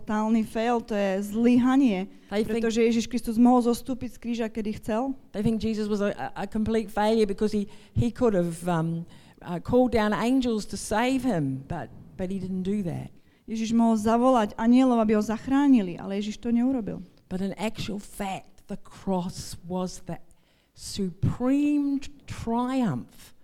totálny 0.00 0.42
fail, 0.42 0.82
to 0.82 0.94
je 0.94 1.22
zlyhanie, 1.22 2.10
pretože 2.26 2.82
Ježiš 2.82 3.06
Kristus 3.06 3.38
mohol 3.38 3.62
zostúpiť 3.62 4.16
z 4.16 4.18
kríža, 4.18 4.46
kedy 4.50 4.82
chcel. 4.82 5.14
they 5.30 5.42
think 5.42 5.62
Jesus 5.62 5.86
was 5.86 6.02
a, 6.02 6.10
a 6.34 6.44
complete 6.50 6.90
failure 6.90 7.26
because 7.26 7.54
he 7.54 7.70
he 7.94 8.10
could 8.10 8.34
have 8.34 8.66
um, 8.66 9.06
uh, 9.42 9.62
called 9.62 9.94
down 9.94 10.10
angels 10.10 10.66
to 10.66 10.76
save 10.76 11.22
him, 11.22 11.62
but 11.70 11.88
but 12.18 12.30
he 12.30 12.38
didn't 12.42 12.66
do 12.66 12.82
that. 12.82 13.14
Ježiš 13.44 13.76
mohol 13.76 14.00
zavolať 14.00 14.56
anielov, 14.56 15.04
aby 15.04 15.20
ho 15.20 15.22
zachránili, 15.22 16.00
ale 16.00 16.16
Ježiš 16.16 16.40
to 16.40 16.48
neurobil. 16.48 17.04
But 17.28 17.44
in 17.44 17.52
actual 17.60 18.00
fact, 18.00 18.64
the 18.72 18.80
cross 18.80 19.60
was 19.68 20.00
the 20.08 20.16
supreme 20.74 22.00
triumph 22.26 23.34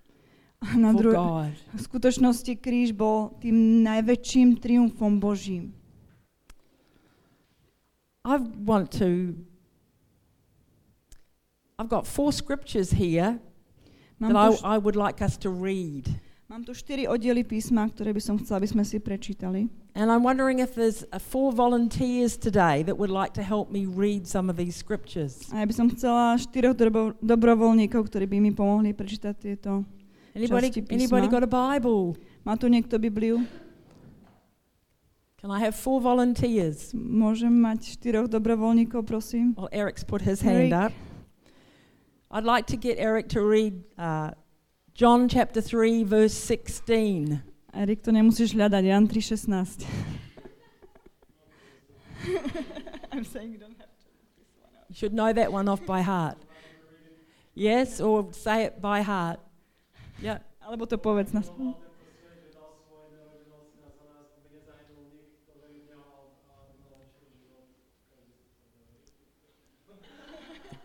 A 0.61 0.77
na 0.77 0.93
for 0.93 1.01
dru- 1.01 1.17
God. 1.17 1.53
v 1.73 1.81
skutočnosti 1.81 2.53
kríž 2.61 2.93
bol 2.93 3.33
tým 3.41 3.81
najväčším 3.81 4.61
triumfom 4.61 5.17
Božím. 5.17 5.73
I 8.25 8.37
want 8.37 8.93
to. 8.99 9.35
I've 11.79 11.89
got 11.89 12.07
four 12.07 12.33
scriptures 12.33 12.91
here 12.93 13.41
Mám 14.21 14.33
that 14.33 14.39
I, 14.39 14.49
tu, 14.55 14.61
I 14.65 14.77
would 14.77 14.97
like 14.97 15.23
us 15.23 15.37
to 15.39 15.49
read. 15.51 16.09
mám 16.51 16.67
tu 16.67 16.75
štyri 16.75 17.07
oddiely 17.07 17.47
písma, 17.47 17.87
ktoré 17.89 18.11
by 18.13 18.21
som 18.21 18.35
chcela, 18.37 18.59
aby 18.61 18.69
sme 18.69 18.85
si 18.85 18.99
prečítali. 19.01 19.71
And 19.95 20.11
I'm 20.13 20.21
wondering 20.27 20.59
if 20.61 20.75
there's 20.77 21.07
uh, 21.09 21.19
four 21.23 21.55
volunteers 21.55 22.37
today 22.37 22.83
that 22.85 22.99
would 22.99 23.11
like 23.11 23.33
to 23.39 23.43
help 23.43 23.71
me 23.73 23.87
read 23.89 24.27
some 24.27 24.51
of 24.51 24.59
these 24.61 24.77
scriptures. 24.77 25.47
A 25.55 25.63
ja 25.63 25.67
by 25.67 25.73
som 25.73 25.89
chcela 25.89 26.37
štyroch 26.37 26.77
dobro- 26.77 27.17
dobrovoľníkov, 27.23 28.13
ktorí 28.13 28.27
by 28.29 28.39
mi 28.45 28.51
pomohli 28.53 28.93
prečítať 28.93 29.35
tieto. 29.39 29.87
Anybody, 30.37 30.69
Časti 30.75 30.83
písma. 30.85 30.95
anybody 30.95 31.27
got 31.33 31.43
a 31.43 31.51
Bible? 31.51 32.19
Má 32.45 32.55
tu 32.61 32.69
niekto 32.69 33.01
Bibliu? 33.01 33.41
Can 35.41 35.51
I 35.51 35.59
have 35.61 35.75
four 35.75 36.05
volunteers? 36.05 36.93
Môžem 36.93 37.49
mať 37.49 37.97
štyroch 37.97 38.29
dobrovoľníkov, 38.29 39.09
prosím? 39.09 39.57
Well, 39.57 39.73
Eric's 39.73 40.05
put 40.05 40.21
his 40.21 40.45
Eric. 40.45 40.69
hand 40.69 40.77
up. 40.77 40.93
I'd 42.29 42.45
like 42.45 42.69
to 42.69 42.77
get 42.77 43.01
Eric 43.01 43.33
to 43.33 43.41
read 43.41 43.81
uh, 43.97 44.37
John 44.93 45.33
chapter 45.33 45.65
3, 45.65 46.05
verse 46.05 46.37
16. 46.37 47.41
Erik, 47.73 48.05
to 48.05 48.13
nemusíš 48.13 48.53
hľadať, 48.53 48.85
Jan 48.85 49.09
3.16. 49.09 49.89
I'm 53.17 53.25
saying 53.25 53.57
you 53.57 53.61
don't 53.65 53.81
have 53.81 53.89
to. 53.89 54.07
You 54.93 54.95
should 54.95 55.17
know 55.17 55.33
that 55.33 55.49
one 55.49 55.73
off 55.73 55.81
by 55.89 56.05
heart. 56.05 56.37
Yes, 57.57 57.97
or 57.97 58.29
say 58.37 58.69
it 58.69 58.85
by 58.85 59.01
heart. 59.01 59.41
Yeah. 60.21 60.45
Alebo 60.61 60.85
to 60.85 61.01
povedz 61.01 61.33
na 61.33 61.41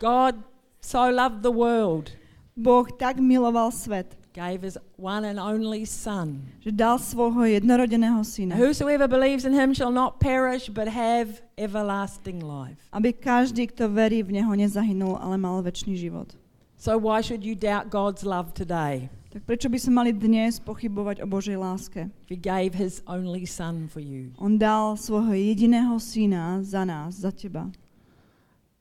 God 0.06 0.38
so 0.86 1.10
loved 1.10 1.42
the 1.42 1.50
world, 1.50 2.14
Boh 2.54 2.86
tak 2.86 3.18
miloval 3.18 3.74
svet, 3.74 4.14
gave 4.38 4.62
his 4.62 4.78
one 5.02 5.26
and 5.26 5.42
only 5.42 5.82
Son. 5.82 6.46
že 6.62 6.70
dal 6.70 7.02
svojho 7.02 7.42
jednorodeného 7.50 8.22
syna, 8.22 8.54
Whosoever 8.54 9.10
believes 9.10 9.50
in 9.50 9.58
him 9.58 9.74
shall 9.74 9.90
not 9.90 10.22
perish, 10.22 10.70
but 10.70 10.86
have 10.86 11.42
everlasting 11.58 12.38
life. 12.38 12.78
aby 12.94 13.18
každý, 13.18 13.66
kto 13.74 13.90
verí 13.90 14.22
v 14.22 14.38
Neho, 14.38 14.54
nezahynul, 14.54 15.18
ale 15.18 15.42
mal 15.42 15.66
väčší 15.66 15.98
život. 15.98 16.38
So 16.78 17.02
why 17.02 17.26
should 17.26 17.42
you 17.42 17.58
doubt 17.58 17.90
God's 17.90 18.22
love 18.22 18.54
today? 18.54 19.10
Tak 19.34 19.42
prečo 19.50 19.74
by 19.74 19.80
sme 19.82 20.06
mali 20.06 20.12
dnes 20.14 20.62
pochybovať 20.62 21.26
o 21.26 21.28
Božej 21.28 21.58
láske? 21.58 22.14
He 22.30 22.38
gave 22.38 22.78
his 22.78 23.02
only 23.10 23.50
Son 23.50 23.90
for 23.90 24.06
you. 24.06 24.30
On 24.38 24.54
dal 24.54 25.02
svojho 25.02 25.34
jediného 25.34 25.98
syna 25.98 26.62
za 26.62 26.86
nás, 26.86 27.18
za 27.26 27.34
teba. 27.34 27.74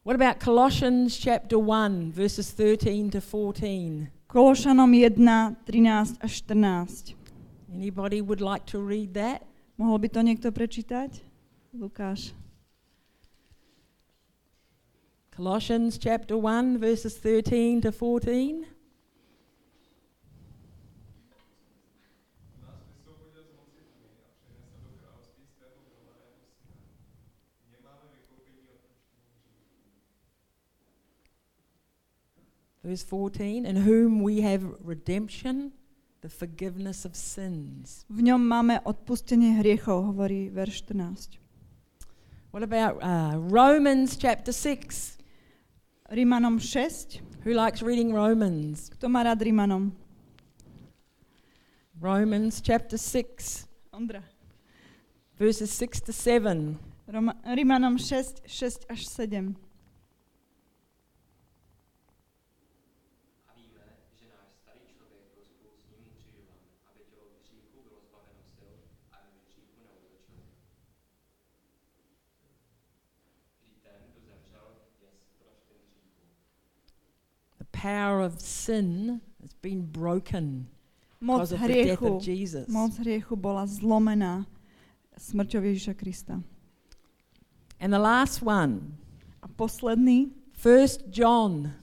What 0.05 0.17
about 0.17 0.39
Colossians 0.39 1.17
chapter 1.17 1.59
1, 1.59 2.13
verses 2.13 2.51
13 2.51 3.09
to 3.13 3.23
14? 3.23 4.11
Kološanom 4.29 4.93
1, 4.93 5.17
13 5.65 6.21
až 6.21 6.45
14. 6.45 7.17
Anybody 7.73 8.21
would 8.21 8.45
like 8.45 8.67
to 8.67 8.85
read 8.85 9.17
that? 9.17 9.49
Mohol 9.81 10.05
by 10.05 10.09
to 10.13 10.21
niekto 10.21 10.53
prečítať? 10.53 11.25
Lukáš. 11.73 12.37
Colossians 15.33 15.97
chapter 15.97 16.37
1, 16.37 16.77
verses 16.77 17.17
13 17.17 17.81
to 17.81 17.89
14. 17.89 18.74
Verse 32.85 33.03
14, 33.03 33.65
in 33.65 33.77
whom 33.77 34.21
we 34.21 34.43
have 34.43 34.61
redemption, 34.85 35.73
the 36.21 36.29
forgiveness 36.29 37.05
of 37.05 37.17
sins. 37.17 38.05
V 38.13 38.21
ňom 38.21 38.45
máme 38.45 38.85
odpustenie 38.85 39.57
hriechov, 39.65 40.13
hovorí 40.13 40.53
verš 40.53 40.85
14. 40.85 41.41
What 42.53 42.61
about 42.61 43.01
uh, 43.01 43.41
Romans 43.41 44.21
chapter 44.21 44.53
6? 44.53 45.17
Rímanom 46.13 46.61
6. 46.61 47.25
Who 47.49 47.57
likes 47.57 47.81
reading 47.81 48.13
Romans? 48.13 48.93
Kto 48.93 49.09
má 49.09 49.25
rád 49.25 49.41
Rímanom? 49.41 49.97
Romans 51.97 52.61
chapter 52.61 53.01
6, 53.01 53.65
Ondra. 53.93 54.21
verses 55.41 55.73
6 55.73 56.01
to 56.01 56.13
7. 56.13 56.79
Roma, 57.09 57.35
Rímanom 57.45 57.99
6, 57.99 58.45
6 58.47 58.87
až 58.89 59.07
7. 59.09 59.57
power 77.85 78.25
of 78.25 78.41
sin 78.41 79.21
has 79.45 79.53
been 79.61 79.85
broken 79.85 80.67
Moc 81.21 81.45
because 81.45 81.53
of 81.53 81.61
the 81.61 81.69
death 81.69 82.01
hriechu, 82.01 82.17
of 82.17 82.23
Jesus. 82.25 82.65
moc 82.69 82.97
hriechu 82.97 83.37
bola 83.37 83.69
zlomená 83.69 84.49
smrťou 85.21 85.61
Ježiša 85.61 85.93
Krista. 85.93 86.41
And 87.77 87.93
the 87.93 88.01
last 88.01 88.41
one, 88.41 88.97
A 89.45 89.49
posledný, 89.49 90.33
1 90.57 91.13
John 91.13 91.77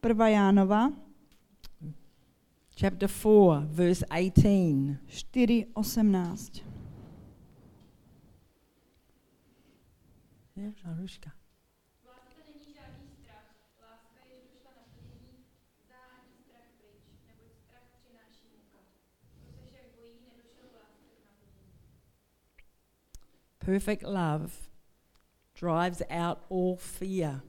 1. 0.00 0.16
Jánova 0.32 0.96
chapter 2.74 3.06
4, 3.06 3.68
verse 3.68 4.02
18. 4.08 4.96
4, 5.06 5.68
18. 5.76 6.64
Yeah, 10.56 10.72
Perfect 23.62 24.02
love 24.02 24.68
drives 25.54 26.02
out 26.10 26.42
all 26.50 26.74
fear. 26.74 27.46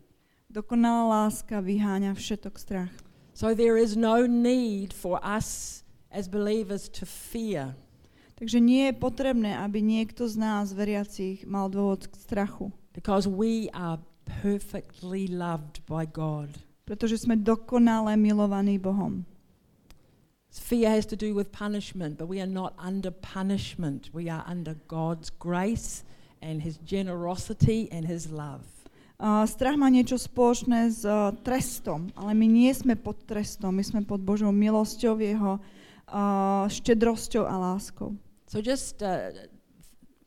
Dokonalá 0.53 1.25
láska 1.25 1.57
vyháňa 1.57 2.13
všetok 2.13 2.61
strach. 2.61 2.93
So 3.33 3.57
there 3.57 3.81
is 3.81 3.97
no 3.97 4.29
need 4.29 4.93
for 4.93 5.17
us 5.25 5.81
as 6.13 6.29
believers 6.29 6.85
to 7.01 7.09
fear. 7.09 7.73
Takže 8.37 8.61
nie 8.61 8.93
je 8.93 8.93
potrebné, 8.93 9.57
aby 9.57 9.81
niekto 9.81 10.29
z 10.29 10.37
nás, 10.37 10.69
veriacich, 10.69 11.41
mal 11.49 11.73
dôvod 11.73 12.05
k 12.05 12.13
strachu. 12.21 12.69
because 12.93 13.27
we 13.27 13.69
are 13.73 13.99
perfectly 14.25 15.27
loved 15.27 15.81
by 15.85 16.05
God. 16.05 16.49
Pretože 16.85 17.25
sme 17.25 17.35
dokonale 17.35 18.13
milovaní 18.15 18.77
Bohom. 18.77 19.25
Fear 20.53 20.89
has 20.89 21.05
to 21.07 21.15
do 21.15 21.33
with 21.33 21.51
punishment, 21.51 22.17
but 22.17 22.27
we 22.27 22.39
are 22.39 22.49
not 22.49 22.73
under 22.77 23.09
punishment. 23.09 24.09
We 24.13 24.29
are 24.29 24.43
under 24.45 24.75
God's 24.87 25.29
grace 25.29 26.03
and 26.41 26.61
His 26.61 26.77
generosity 26.85 27.89
and 27.91 28.05
His 28.05 28.29
love. 28.29 28.61
Uh, 29.17 29.47
strach 29.47 29.79
má 29.79 29.87
niečo 29.89 30.19
spoločné 30.19 30.91
s 30.91 31.07
uh, 31.07 31.31
trestom, 31.47 32.11
ale 32.13 32.35
my 32.35 32.45
nie 32.45 32.69
sme 32.75 32.93
pod 32.93 33.23
trestom, 33.25 33.71
my 33.73 33.85
sme 33.85 34.03
pod 34.03 34.19
Božou 34.19 34.51
milosťou, 34.51 35.15
jeho 35.17 35.57
uh, 36.11 36.65
štedrosťou 36.67 37.47
a 37.47 37.55
láskou. 37.57 38.13
So, 38.45 38.59
just 38.61 39.01
uh, 39.01 39.31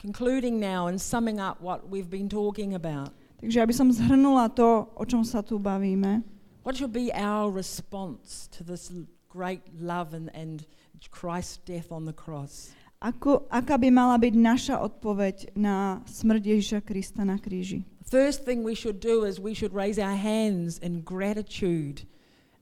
concluding 0.01 0.59
now 0.59 0.89
and 0.89 0.99
summing 0.99 1.39
up 1.39 1.61
what 1.61 1.87
we've 1.87 2.11
been 2.11 2.31
talking 2.31 2.75
about, 2.75 3.13
Takže 3.37 3.63
aby 3.63 3.75
som 3.77 3.93
zhrnula 3.93 4.49
to, 4.57 4.89
o 4.97 5.05
čom 5.05 5.23
sa 5.23 5.45
tu 5.45 5.61
bavíme. 5.61 6.25
what 6.67 6.75
should 6.75 6.91
be 6.91 7.15
our 7.15 7.47
response 7.47 8.49
to 8.51 8.65
this 8.65 8.91
great 9.37 9.61
love 9.77 10.17
and, 10.17 10.33
and 10.33 10.65
Christ's 11.13 11.61
death 11.69 11.93
on 11.93 12.09
the 12.09 12.17
cross? 12.17 12.73
Ako, 13.05 13.45
aká 13.53 13.77
by 13.77 13.93
mala 13.93 14.17
byť 14.17 14.33
naša 14.33 14.77
odpoveď 14.81 15.53
na 15.53 16.01
smrť 16.09 16.43
Ježiša 16.57 16.81
Krista 16.81 17.29
na 17.29 17.37
kríži? 17.37 17.85
First 18.09 18.49
thing 18.49 18.65
we 18.65 18.73
should 18.73 19.05
do 19.05 19.29
is 19.29 19.37
we 19.37 19.53
should 19.53 19.77
raise 19.77 20.01
our 20.01 20.17
hands 20.17 20.81
in 20.81 21.05
gratitude 21.05 22.09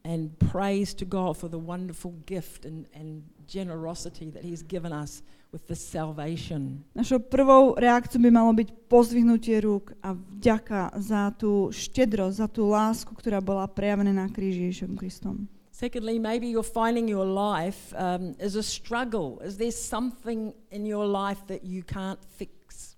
and 0.03 0.35
praise 0.51 0.91
to 0.99 1.07
God 1.07 1.39
for 1.39 1.47
the 1.47 1.61
wonderful 1.61 2.19
gift 2.27 2.67
and, 2.67 2.91
and 2.93 3.23
generosity 3.47 4.35
that 4.35 4.43
He's 4.43 4.67
given 4.67 4.91
us 4.91 5.23
with 5.55 5.71
this 5.71 5.79
salvation. 5.79 6.83
Našou 6.99 7.23
prvou 7.23 7.79
reakciou 7.79 8.19
by 8.19 8.31
malo 8.35 8.51
byť 8.59 8.69
pozvihnutie 8.91 9.63
rúk 9.63 9.95
a 10.03 10.19
vďaka 10.19 10.99
za 10.99 11.31
tú 11.39 11.71
štedrosť, 11.71 12.37
za 12.43 12.49
tú 12.51 12.75
lásku, 12.75 13.15
ktorá 13.15 13.39
bola 13.39 13.71
prejavená 13.71 14.11
na 14.11 14.27
kríži 14.27 14.67
Ježišom 14.67 14.99
Kristom. 14.99 15.47
Secondly, 15.85 16.19
maybe 16.19 16.49
you're 16.49 16.65
finding 16.65 17.07
your 17.07 17.29
life 17.29 17.93
um, 18.01 18.33
is 18.41 18.57
a 18.57 18.63
struggle. 18.63 19.39
Is 19.45 19.59
there 19.59 19.71
something 19.71 20.55
in 20.71 20.87
your 20.87 21.05
life 21.05 21.45
that 21.53 21.63
you 21.63 21.83
can't 21.85 22.25
fix? 22.25 22.97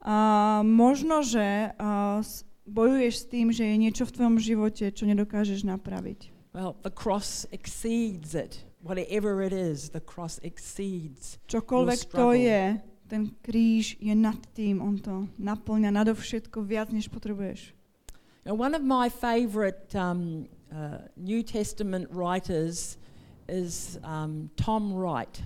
A 0.00 0.64
možno, 0.64 1.20
že 1.20 1.68
s- 2.24 2.48
bojuješ 2.64 3.12
s 3.12 3.24
tým, 3.28 3.52
že 3.52 3.68
je 3.68 3.76
niečo 3.76 4.08
v 4.08 4.14
tvojom 4.16 4.36
živote, 4.40 4.88
čo 4.88 5.04
nedokážeš 5.04 5.68
napraviť. 5.68 6.32
Well, 6.56 6.80
the 6.80 6.88
cross 6.88 7.44
exceeds 7.52 8.32
it. 8.32 8.64
Whatever 8.80 9.44
it 9.44 9.52
is, 9.52 9.92
the 9.92 10.00
cross 10.00 10.40
exceeds. 10.40 11.36
Čokoľvek 11.44 12.00
to 12.08 12.32
je, 12.32 12.80
ten 13.04 13.36
kríž 13.44 14.00
je 14.00 14.16
nad 14.16 14.40
tým, 14.56 14.80
on 14.80 14.96
to 14.96 15.28
naplňa 15.36 15.92
nadovšetko 15.92 16.64
viac, 16.64 16.88
než 16.88 17.12
potrebuješ. 17.12 17.76
Now, 18.48 18.56
one 18.56 18.72
of 18.72 18.80
my 18.80 19.12
favorite 19.12 19.92
um, 19.92 20.48
uh, 20.72 20.98
New 21.16 21.42
Testament 21.42 22.08
writers 22.10 22.98
is 23.48 23.98
um, 24.04 24.50
Tom 24.56 24.92
Wright. 24.92 25.42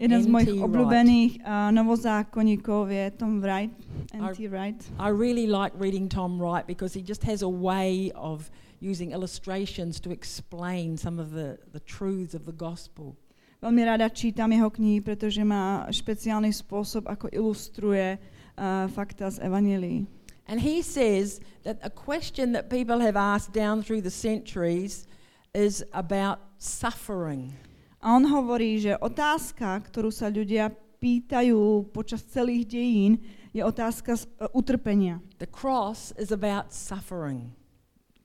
Jeden 0.00 0.22
z 0.22 0.26
N.T. 0.26 0.64
Wright. 0.64 1.40
uh, 1.44 1.68
novozákonníkov 1.76 2.88
je 2.88 3.10
Tom 3.20 3.40
Wright, 3.44 3.68
N.T. 4.16 4.48
Wright. 4.48 4.80
I 4.98 5.12
really 5.12 5.46
like 5.46 5.76
reading 5.76 6.08
Tom 6.08 6.40
Wright 6.40 6.66
because 6.66 6.96
he 6.96 7.04
just 7.04 7.22
has 7.24 7.42
a 7.42 7.48
way 7.48 8.10
of 8.16 8.50
using 8.80 9.12
illustrations 9.12 10.00
to 10.00 10.10
explain 10.10 10.96
some 10.96 11.20
of 11.20 11.32
the, 11.32 11.58
the 11.72 11.80
truths 11.80 12.32
of 12.32 12.48
the 12.48 12.56
gospel. 12.56 13.12
Veľmi 13.60 13.84
rada 13.84 14.08
čítam 14.08 14.48
jeho 14.56 14.72
knihy, 14.72 15.04
pretože 15.04 15.44
má 15.44 15.84
špeciálny 15.92 16.48
spôsob, 16.48 17.04
ako 17.04 17.28
ilustruje 17.28 18.16
uh, 18.16 18.88
fakta 18.88 19.28
z 19.28 19.44
Evangelii. 19.44 20.08
And 20.50 20.58
he 20.58 20.82
says 20.82 21.38
that 21.62 21.78
a 21.78 21.90
question 21.90 22.50
that 22.58 22.66
people 22.66 22.98
have 22.98 23.14
asked 23.14 23.54
down 23.54 23.86
through 23.86 24.02
the 24.02 24.10
centuries 24.10 25.06
is 25.54 25.86
about 25.94 26.42
suffering. 26.58 27.54
A 28.02 28.18
on 28.18 28.26
hovorí, 28.26 28.82
že 28.82 28.98
otázka, 28.98 29.78
ktorú 29.86 30.10
sa 30.10 30.26
ľudia 30.26 30.74
pýtajú 30.98 31.86
počas 31.94 32.26
celých 32.26 32.66
dejín, 32.66 33.22
je 33.54 33.62
otázka 33.62 34.18
z, 34.18 34.26
uh, 34.42 34.50
utrpenia. 34.50 35.22
The 35.38 35.46
cross 35.46 36.10
is 36.18 36.34
about 36.34 36.74
suffering. 36.74 37.54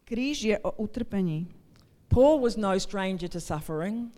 Kríž 0.09 0.49
je 0.49 0.57
o 0.65 0.73
utrpení. 0.81 1.45
Paul 2.09 2.41
was 2.41 2.57
no 2.57 2.73
stranger 2.81 3.29
to 3.29 3.37
suffering. 3.37 4.09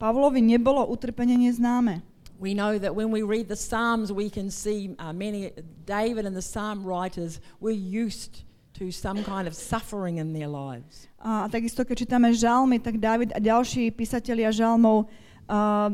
Pavlovi 0.00 0.40
nebolo 0.40 0.88
utrpenie 0.88 1.36
neznáme. 1.36 2.00
We 2.44 2.52
know 2.52 2.76
that 2.76 2.92
when 2.94 3.10
we 3.10 3.22
read 3.24 3.48
the 3.48 3.56
Psalms, 3.56 4.12
we 4.12 4.28
can 4.28 4.50
see 4.50 4.94
uh, 4.98 5.14
many, 5.14 5.50
David 5.86 6.26
and 6.28 6.36
the 6.36 6.44
Psalm 6.44 6.84
writers 6.84 7.40
were 7.58 7.72
used 7.72 8.44
to 8.74 8.92
some 8.92 9.24
kind 9.24 9.48
of 9.48 9.56
suffering 9.56 10.18
in 10.18 10.36
their 10.36 10.52
lives. 10.52 11.08
A 11.24 11.48
takisto, 11.48 11.88
keď 11.88 12.04
čítame 12.04 12.36
žalmy, 12.36 12.84
tak 12.84 13.00
David 13.00 13.32
a 13.32 13.40
ďalší 13.40 13.88
písatelia 13.96 14.52
žalmov 14.52 15.08
uh, 15.48 15.88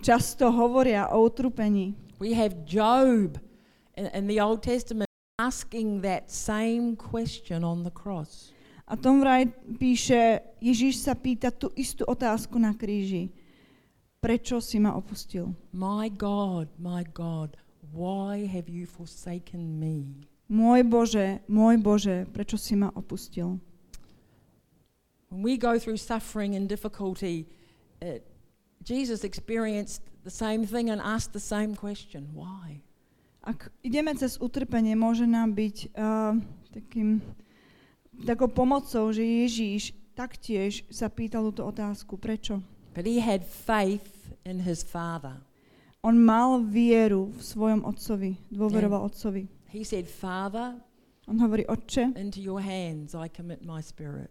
často 0.00 0.48
hovoria 0.48 1.12
o 1.12 1.28
utrpení. 1.28 1.92
We 2.16 2.32
have 2.32 2.64
Job 2.64 3.36
in, 3.92 4.08
in 4.16 4.24
the 4.24 4.40
Old 4.40 4.64
Testament 4.64 5.04
asking 5.36 6.00
that 6.00 6.32
same 6.32 6.96
question 6.96 7.60
on 7.60 7.84
the 7.84 7.92
cross. 7.92 8.56
A 8.88 8.96
Tom 8.96 9.20
Wright 9.20 9.52
píše, 9.76 10.40
Ježíš 10.64 11.04
sa 11.04 11.12
pýta 11.12 11.52
tú 11.52 11.68
istú 11.76 12.08
otázku 12.08 12.56
na 12.56 12.72
kríži. 12.72 13.36
Prečo 14.20 14.60
si 14.60 14.76
ma 14.76 14.92
opustil? 14.92 15.56
My 15.72 16.12
God, 16.12 16.68
my 16.76 17.08
God, 17.16 17.56
why 17.88 18.44
have 18.44 18.68
you 18.68 18.84
forsaken 18.84 19.80
me? 19.80 20.28
Môj 20.44 20.84
Bože, 20.84 21.40
môj 21.48 21.80
Bože, 21.80 22.28
prečo 22.28 22.60
si 22.60 22.76
ma 22.76 22.92
opustil? 22.92 23.56
When 25.32 25.40
we 25.40 25.56
go 25.56 25.80
through 25.80 25.96
suffering 25.96 26.52
and 26.52 26.68
difficulty, 26.68 27.48
uh, 28.04 28.20
Jesus 28.84 29.24
experienced 29.24 30.04
the 30.20 30.28
same 30.28 30.68
thing 30.68 30.92
and 30.92 31.00
asked 31.00 31.32
the 31.32 31.40
same 31.40 31.72
question 31.72 32.28
why? 32.36 32.84
Ak 33.40 33.72
ideme 33.80 34.12
cez 34.20 34.36
utrpenie, 34.36 34.92
môže 35.00 35.24
nám 35.24 35.56
byť 35.56 35.96
uh, 35.96 36.36
takým, 36.76 37.24
takou 38.28 38.52
pomocou, 38.52 39.08
že 39.16 39.24
Ježíš 39.24 39.96
taktiež 40.12 40.84
sa 40.92 41.08
pýtal 41.08 41.48
túto 41.48 41.64
otázku. 41.64 42.20
Prečo? 42.20 42.60
But 43.00 43.08
he 43.08 43.24
had 43.24 43.48
faith 43.48 44.36
in 44.44 44.60
his 44.60 44.84
Father. 44.84 45.40
On 46.04 46.12
mal 46.12 46.60
vieru 46.60 47.32
v 47.32 47.40
svojom 47.40 47.80
otcovi, 47.88 48.36
dôveroval 48.52 49.08
otcovi. 49.08 49.48
He 49.72 49.88
said, 49.88 50.04
Father, 50.04 50.76
On 51.24 51.40
hovorí, 51.40 51.64
Otče, 51.64 52.12
into 52.12 52.44
your 52.44 52.60
hands 52.60 53.16
I 53.16 53.32
commit 53.32 53.64
my 53.64 53.80
spirit. 53.80 54.28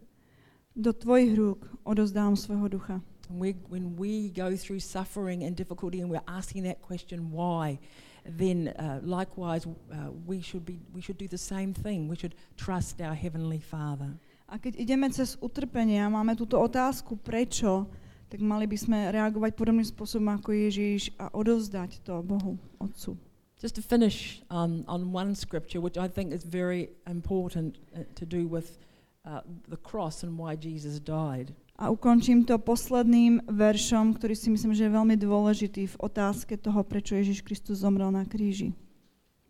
do 0.78 0.94
tvojich 0.94 1.34
rúk 1.34 1.66
odozdávam 1.82 2.38
svojho 2.38 2.70
ducha. 2.70 3.02
We, 3.26 3.58
when 3.66 3.98
we 3.98 4.30
go 4.30 4.54
through 4.54 4.78
suffering 4.78 5.42
and 5.42 5.58
difficulty 5.58 5.98
and 5.98 6.06
we're 6.06 6.30
asking 6.30 6.62
that 6.70 6.78
question, 6.78 7.34
why, 7.34 7.82
then 8.22 8.70
uh, 8.78 9.02
likewise 9.02 9.66
uh, 9.66 10.14
we, 10.22 10.38
should 10.38 10.62
be, 10.62 10.78
we 10.94 11.02
should 11.02 11.18
do 11.18 11.26
the 11.26 11.42
same 11.42 11.74
thing. 11.74 12.06
We 12.06 12.14
should 12.14 12.38
trust 12.54 13.02
our 13.02 13.18
Heavenly 13.18 13.58
Father. 13.58 14.14
A 14.46 14.62
keď 14.62 14.78
ideme 14.78 15.10
cez 15.10 15.34
utrpenie 15.42 15.98
a 15.98 16.06
máme 16.06 16.38
túto 16.38 16.54
otázku, 16.54 17.18
prečo, 17.18 17.90
tak 18.30 18.38
mali 18.38 18.70
by 18.70 18.78
sme 18.78 18.98
reagovať 19.10 19.58
podobným 19.58 19.84
spôsobom 19.84 20.30
ako 20.38 20.54
Ježíš 20.54 21.10
a 21.18 21.34
odovzdať 21.34 22.06
to 22.06 22.22
Bohu, 22.22 22.54
Otcu. 22.78 23.18
Just 23.58 23.76
to 23.76 23.82
finish 23.82 24.40
on, 24.48 24.86
on 24.88 25.12
one 25.12 25.34
scripture, 25.34 25.82
which 25.82 25.98
I 25.98 26.08
think 26.08 26.32
is 26.32 26.46
very 26.46 26.88
important 27.04 27.76
uh, 27.92 28.08
to 28.16 28.24
do 28.24 28.48
with 28.48 28.78
uh, 29.26 29.44
the 29.68 29.76
cross 29.76 30.22
and 30.22 30.38
why 30.38 30.56
Jesus 30.56 30.96
died. 31.02 31.52
A 31.80 31.88
ukončím 31.88 32.44
to 32.44 32.60
posledným 32.60 33.40
veršom, 33.48 34.16
ktorý 34.16 34.36
si 34.36 34.52
myslím, 34.52 34.72
že 34.76 34.84
je 34.88 34.96
veľmi 34.96 35.16
dôležitý 35.16 35.88
v 35.88 35.96
otázke 36.00 36.56
toho, 36.60 36.84
prečo 36.84 37.16
Ježiš 37.16 37.40
Kristus 37.40 37.80
zomrel 37.84 38.12
na 38.12 38.28
kríži. 38.28 38.72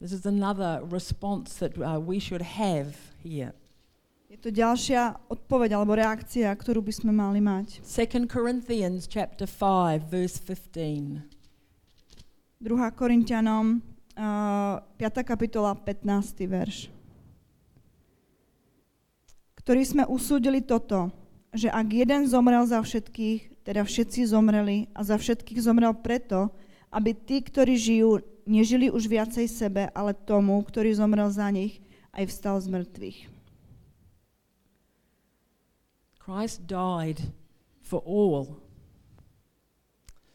This 0.01 0.17
is 0.17 0.25
another 0.25 0.81
response 0.87 1.59
that 1.61 1.77
uh, 1.77 2.01
we 2.01 2.17
should 2.23 2.43
have 2.43 2.97
here. 3.21 3.53
Je 4.31 4.39
to 4.39 4.55
ďalšia 4.55 5.27
odpoveď 5.27 5.75
alebo 5.75 5.99
reakcia, 5.99 6.47
ktorú 6.55 6.87
by 6.87 6.93
sme 6.95 7.11
mali 7.11 7.43
mať. 7.43 7.83
2 7.83 8.31
Corinthians 8.31 9.11
chapter 9.11 9.43
5 9.43 10.07
verse 10.07 10.39
15. 10.39 11.19
2. 12.63 12.71
Korintianom, 12.95 13.83
uh, 14.15 14.79
5. 15.03 15.27
kapitola, 15.27 15.75
15. 15.75 16.47
verš. 16.47 16.95
Ktorý 19.59 19.83
sme 19.83 20.07
usúdili 20.07 20.63
toto, 20.63 21.11
že 21.51 21.67
ak 21.67 21.91
jeden 21.91 22.31
zomrel 22.31 22.63
za 22.71 22.79
všetkých, 22.79 23.67
teda 23.67 23.83
všetci 23.83 24.31
zomreli 24.31 24.87
a 24.95 25.03
za 25.03 25.19
všetkých 25.19 25.59
zomrel 25.59 25.91
preto, 25.91 26.55
aby 26.95 27.19
tí, 27.19 27.43
ktorí 27.43 27.75
žijú, 27.75 28.23
nežili 28.47 28.95
už 28.95 29.11
viacej 29.11 29.51
sebe, 29.51 29.91
ale 29.91 30.15
tomu, 30.15 30.55
ktorý 30.63 30.95
zomrel 30.95 31.27
za 31.35 31.51
nich, 31.51 31.83
aj 32.15 32.31
vstal 32.31 32.63
z 32.63 32.71
mŕtvych. 32.71 33.30
Christ 36.31 36.63
died 36.71 37.19
for 37.83 37.99
all 38.07 38.63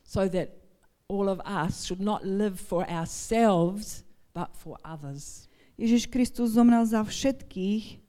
so 0.03 0.27
that 0.27 0.59
all 1.07 1.31
of 1.31 1.39
us 1.47 1.87
should 1.87 2.03
not 2.03 2.27
live 2.27 2.59
for 2.59 2.83
ourselves 2.83 4.03
but 4.35 4.51
for 4.59 4.75
others. 4.83 5.47
Ježiš 5.79 6.11
Kristus 6.11 6.59
zomrel 6.59 6.83
za 6.83 6.99
všetkých, 6.99 8.03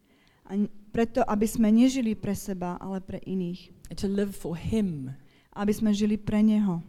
a 0.50 0.66
preto, 0.90 1.22
aby 1.30 1.46
sme 1.46 1.70
nežili 1.70 2.18
pre 2.18 2.34
seba, 2.34 2.74
ale 2.82 2.98
pre 2.98 3.22
iných. 3.22 3.70
And 3.90 3.98
to 3.98 4.10
live 4.10 4.34
for 4.34 4.58
him. 4.58 5.14
aby 5.56 5.72
sme 5.72 5.94
žili 5.94 6.20
pre 6.20 6.44
Neho. 6.44 6.84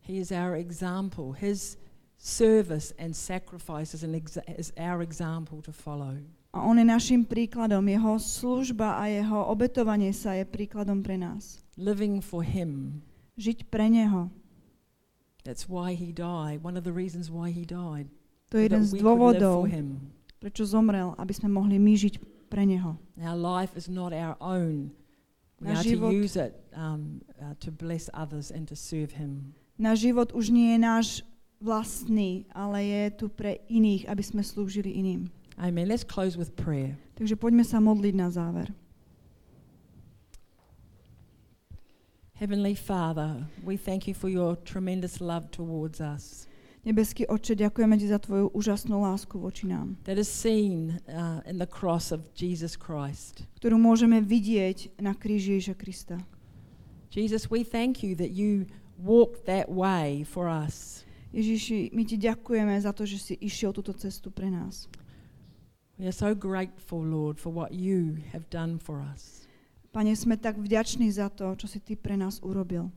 He 0.00 0.16
is 0.16 0.32
our 0.32 0.56
example. 0.56 1.36
His 1.36 1.76
service 2.16 2.94
and 2.96 3.12
sacrifice 3.12 3.92
is, 3.92 4.06
an 4.06 4.14
exa- 4.16 4.46
is 4.46 4.72
our 4.78 5.02
example 5.02 5.60
to 5.62 5.72
follow. 5.72 6.22
A 6.54 6.62
On 6.62 6.78
je 6.78 6.86
našim 6.86 7.26
príkladom. 7.26 7.82
Jeho 7.82 8.14
služba 8.22 9.02
a 9.02 9.10
jeho 9.10 9.42
obetovanie 9.50 10.14
sa 10.14 10.38
je 10.38 10.46
príkladom 10.46 11.02
pre 11.02 11.18
nás. 11.18 11.58
Living 11.74 12.22
for 12.22 12.46
Him. 12.46 13.02
Žiť 13.34 13.66
pre 13.66 13.90
Neho. 13.90 14.30
That's 15.42 15.66
why 15.66 15.98
He 15.98 16.14
died. 16.14 16.62
One 16.62 16.78
of 16.78 16.86
the 16.86 16.94
reasons 16.94 17.26
why 17.26 17.50
He 17.50 17.66
died. 17.66 18.06
To 18.54 18.62
je 18.62 18.70
jeden 18.70 18.86
z 18.86 19.02
dôvodov, 19.02 19.66
prečo 20.38 20.62
zomrel, 20.62 21.18
aby 21.18 21.34
sme 21.34 21.50
mohli 21.50 21.74
my 21.82 21.98
žiť 21.98 22.22
pre 22.46 22.62
Neho. 22.62 22.94
Our 23.18 23.34
life 23.34 23.74
is 23.74 23.90
not 23.90 24.14
our 24.14 24.38
own. 24.38 24.94
We 25.58 25.74
are 25.74 25.82
to 25.82 25.90
život- 25.90 26.14
use 26.14 26.38
it 26.38 26.54
um, 26.70 27.18
uh, 27.42 27.58
to 27.58 27.74
bless 27.74 28.06
others 28.14 28.54
and 28.54 28.70
to 28.70 28.78
serve 28.78 29.18
Him. 29.18 29.58
Náš 29.74 30.06
život 30.06 30.30
už 30.30 30.54
nie 30.54 30.78
je 30.78 30.78
náš 30.78 31.06
vlastný, 31.58 32.46
ale 32.54 32.86
je 32.86 33.02
tu 33.18 33.26
pre 33.26 33.58
iných, 33.66 34.06
aby 34.06 34.22
sme 34.22 34.46
slúžili 34.46 34.94
iným. 34.94 35.34
Amen. 35.58 35.88
Let's 35.88 36.04
close 36.04 36.36
with 36.36 36.56
prayer. 36.56 36.98
Takže 37.14 37.38
poďme 37.38 37.62
sa 37.62 37.78
modliť 37.78 38.14
na 38.14 38.28
záver. 38.30 38.68
Heavenly 42.34 42.74
Father, 42.74 43.46
we 43.62 43.78
thank 43.78 44.10
you 44.10 44.14
for 44.14 44.26
your 44.26 44.58
tremendous 44.58 45.22
love 45.22 45.54
towards 45.54 46.02
us 46.02 46.50
Nebeský 46.84 47.24
Otče, 47.24 47.56
ďakujeme 47.56 47.96
Ti 47.96 48.12
za 48.12 48.20
Tvoju 48.20 48.52
úžasnú 48.52 49.00
lásku 49.00 49.40
voči 49.40 49.64
nám, 49.64 49.96
that 50.04 50.20
is 50.20 50.28
seen 50.28 51.00
uh, 51.08 51.40
in 51.48 51.56
the 51.56 51.64
cross 51.64 52.12
of 52.12 52.28
Jesus 52.36 52.76
Christ. 52.76 53.48
ktorú 53.56 53.80
môžeme 53.80 54.20
vidieť 54.20 55.00
na 55.00 55.16
kríži 55.16 55.56
Ježa 55.56 55.72
Krista. 55.72 56.20
Jesus, 57.08 57.48
we 57.48 57.64
thank 57.64 58.04
you 58.04 58.12
that 58.20 58.36
you 58.36 58.68
walked 59.00 59.48
that 59.48 59.72
way 59.72 60.28
for 60.28 60.44
us. 60.44 61.08
Ježiši, 61.32 61.96
my 61.96 62.04
Ti 62.04 62.20
ďakujeme 62.20 62.76
za 62.76 62.92
to, 62.92 63.08
že 63.08 63.16
si 63.16 63.34
išiel 63.40 63.72
túto 63.72 63.96
cestu 63.96 64.28
pre 64.28 64.52
nás. 64.52 64.84
We 65.98 66.06
are 66.06 66.12
so 66.12 66.34
grateful, 66.34 66.98
Lord, 66.98 67.38
for 67.38 67.50
what 67.50 67.72
you 67.72 68.18
have 68.32 68.50
done 68.50 68.78
for 68.78 68.98
us. 68.98 69.46
Pane, 69.94 70.10
sme 70.18 70.34
tak 70.34 70.58
vďační 70.58 71.06
za 71.14 71.30
to, 71.30 71.54
čo 71.54 71.70
si 71.70 71.78
Ty 71.78 71.94
pre 71.94 72.18
nás 72.18 72.42
urobil. 72.42 72.90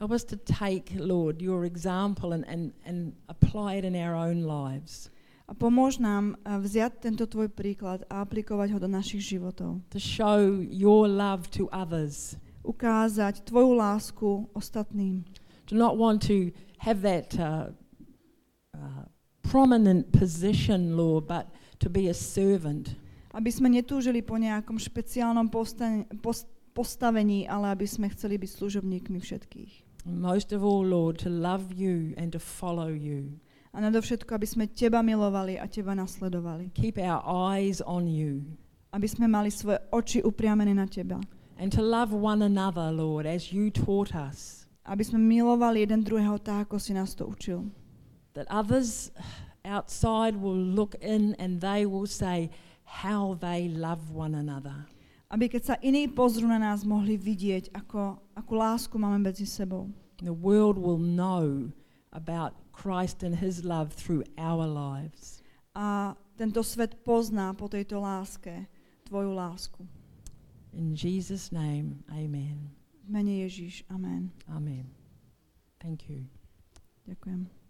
Help 0.00 0.16
us 0.16 0.24
to 0.24 0.40
take, 0.40 0.88
Lord, 0.96 1.44
your 1.44 1.68
example 1.68 2.32
and, 2.32 2.48
and, 2.48 2.72
and 2.88 3.12
apply 3.28 3.76
it 3.76 3.84
in 3.84 3.92
our 3.92 4.16
own 4.16 4.48
lives. 4.48 5.12
A 5.44 5.52
pomôž 5.52 6.00
nám 6.00 6.32
a, 6.48 6.56
vziať 6.56 6.96
tento 6.96 7.28
Tvoj 7.28 7.52
príklad 7.52 8.08
a 8.08 8.24
aplikovať 8.24 8.72
ho 8.72 8.78
do 8.80 8.88
našich 8.88 9.20
životov. 9.36 9.84
To 9.92 10.00
show 10.00 10.40
your 10.64 11.04
love 11.04 11.52
to 11.52 11.68
others. 11.68 12.40
Ukázať 12.64 13.44
Tvoju 13.44 13.76
lásku 13.76 14.48
ostatným. 14.56 15.28
To 15.68 15.76
not 15.76 16.00
want 16.00 16.24
to 16.24 16.56
have 16.80 17.04
that 17.04 17.36
uh, 17.36 17.68
uh, 18.72 19.04
prominent 19.44 20.08
position, 20.08 20.96
Lord, 20.96 21.28
but 21.28 21.52
to 21.82 21.90
be 21.90 22.06
a 22.06 22.14
servant. 22.14 22.94
Aby 23.34 23.50
sme 23.50 23.66
netúžili 23.66 24.22
po 24.22 24.38
nejakom 24.38 24.78
špeciálnom 24.78 25.50
posta- 25.50 26.06
pos- 26.22 26.46
postavení, 26.72 27.44
ale 27.50 27.74
aby 27.74 27.84
sme 27.84 28.08
chceli 28.14 28.38
byť 28.38 28.50
služobníkmi 28.54 29.18
všetkých. 29.18 29.72
Most 30.06 30.50
of 30.50 30.62
all, 30.62 30.82
Lord, 30.82 31.22
to 31.22 31.30
love 31.30 31.70
you 31.74 32.14
and 32.18 32.34
to 32.34 32.40
follow 32.42 32.90
you. 32.90 33.38
A 33.72 33.80
nadovšetko, 33.80 34.36
aby 34.36 34.44
sme 34.44 34.64
Teba 34.68 35.00
milovali 35.00 35.56
a 35.56 35.64
Teba 35.64 35.96
nasledovali. 35.96 36.74
Keep 36.76 37.00
our 37.00 37.24
eyes 37.24 37.80
on 37.82 38.04
you. 38.04 38.44
Aby 38.92 39.08
sme 39.08 39.24
mali 39.24 39.48
svoje 39.48 39.80
oči 39.88 40.20
upriamené 40.20 40.76
na 40.76 40.84
Teba. 40.84 41.16
And 41.56 41.72
to 41.72 41.80
love 41.80 42.12
one 42.12 42.44
another, 42.44 42.92
Lord, 42.92 43.24
as 43.24 43.54
you 43.54 43.72
taught 43.72 44.12
us. 44.12 44.68
Aby 44.84 45.06
sme 45.06 45.22
milovali 45.22 45.86
jeden 45.86 46.04
druhého 46.04 46.36
tak, 46.42 46.68
ako 46.68 46.76
si 46.82 46.92
nás 46.92 47.14
to 47.16 47.24
učil. 47.24 47.64
That 48.34 48.50
others 48.50 49.14
outside 49.64 50.36
will 50.36 50.58
look 50.58 50.94
in 51.00 51.34
and 51.38 51.60
they 51.60 51.86
will 51.86 52.06
say 52.06 52.50
how 52.84 53.34
they 53.40 53.68
love 53.68 54.10
one 54.10 54.34
another. 54.34 54.86
Aby 55.32 55.48
keď 55.48 55.62
sa 55.64 55.76
iní 55.80 56.12
pozrú 56.12 56.44
na 56.44 56.60
nás, 56.60 56.84
mohli 56.84 57.16
vidieť, 57.16 57.72
ako, 57.72 58.20
akú 58.36 58.52
lásku 58.52 58.92
máme 59.00 59.32
medzi 59.32 59.48
sebou. 59.48 59.88
The 60.20 60.34
world 60.34 60.76
will 60.76 61.00
know 61.00 61.72
about 62.12 62.52
Christ 62.76 63.24
and 63.24 63.40
his 63.40 63.64
love 63.64 63.96
through 63.96 64.28
our 64.36 64.68
lives. 64.68 65.40
A 65.72 66.12
tento 66.36 66.60
svet 66.60 67.00
pozná 67.00 67.56
po 67.56 67.64
tejto 67.64 67.96
láske 67.96 68.68
Tvoju 69.08 69.32
lásku. 69.32 69.88
In 70.72 70.96
Jesus' 70.96 71.52
name, 71.52 72.04
amen. 72.08 72.72
V 73.04 73.08
mene 73.08 73.44
Ježíš. 73.44 73.84
Amen. 73.88 74.32
Amen. 74.48 74.88
Thank 75.80 76.08
you. 76.08 76.28
Ďakujem. 77.08 77.61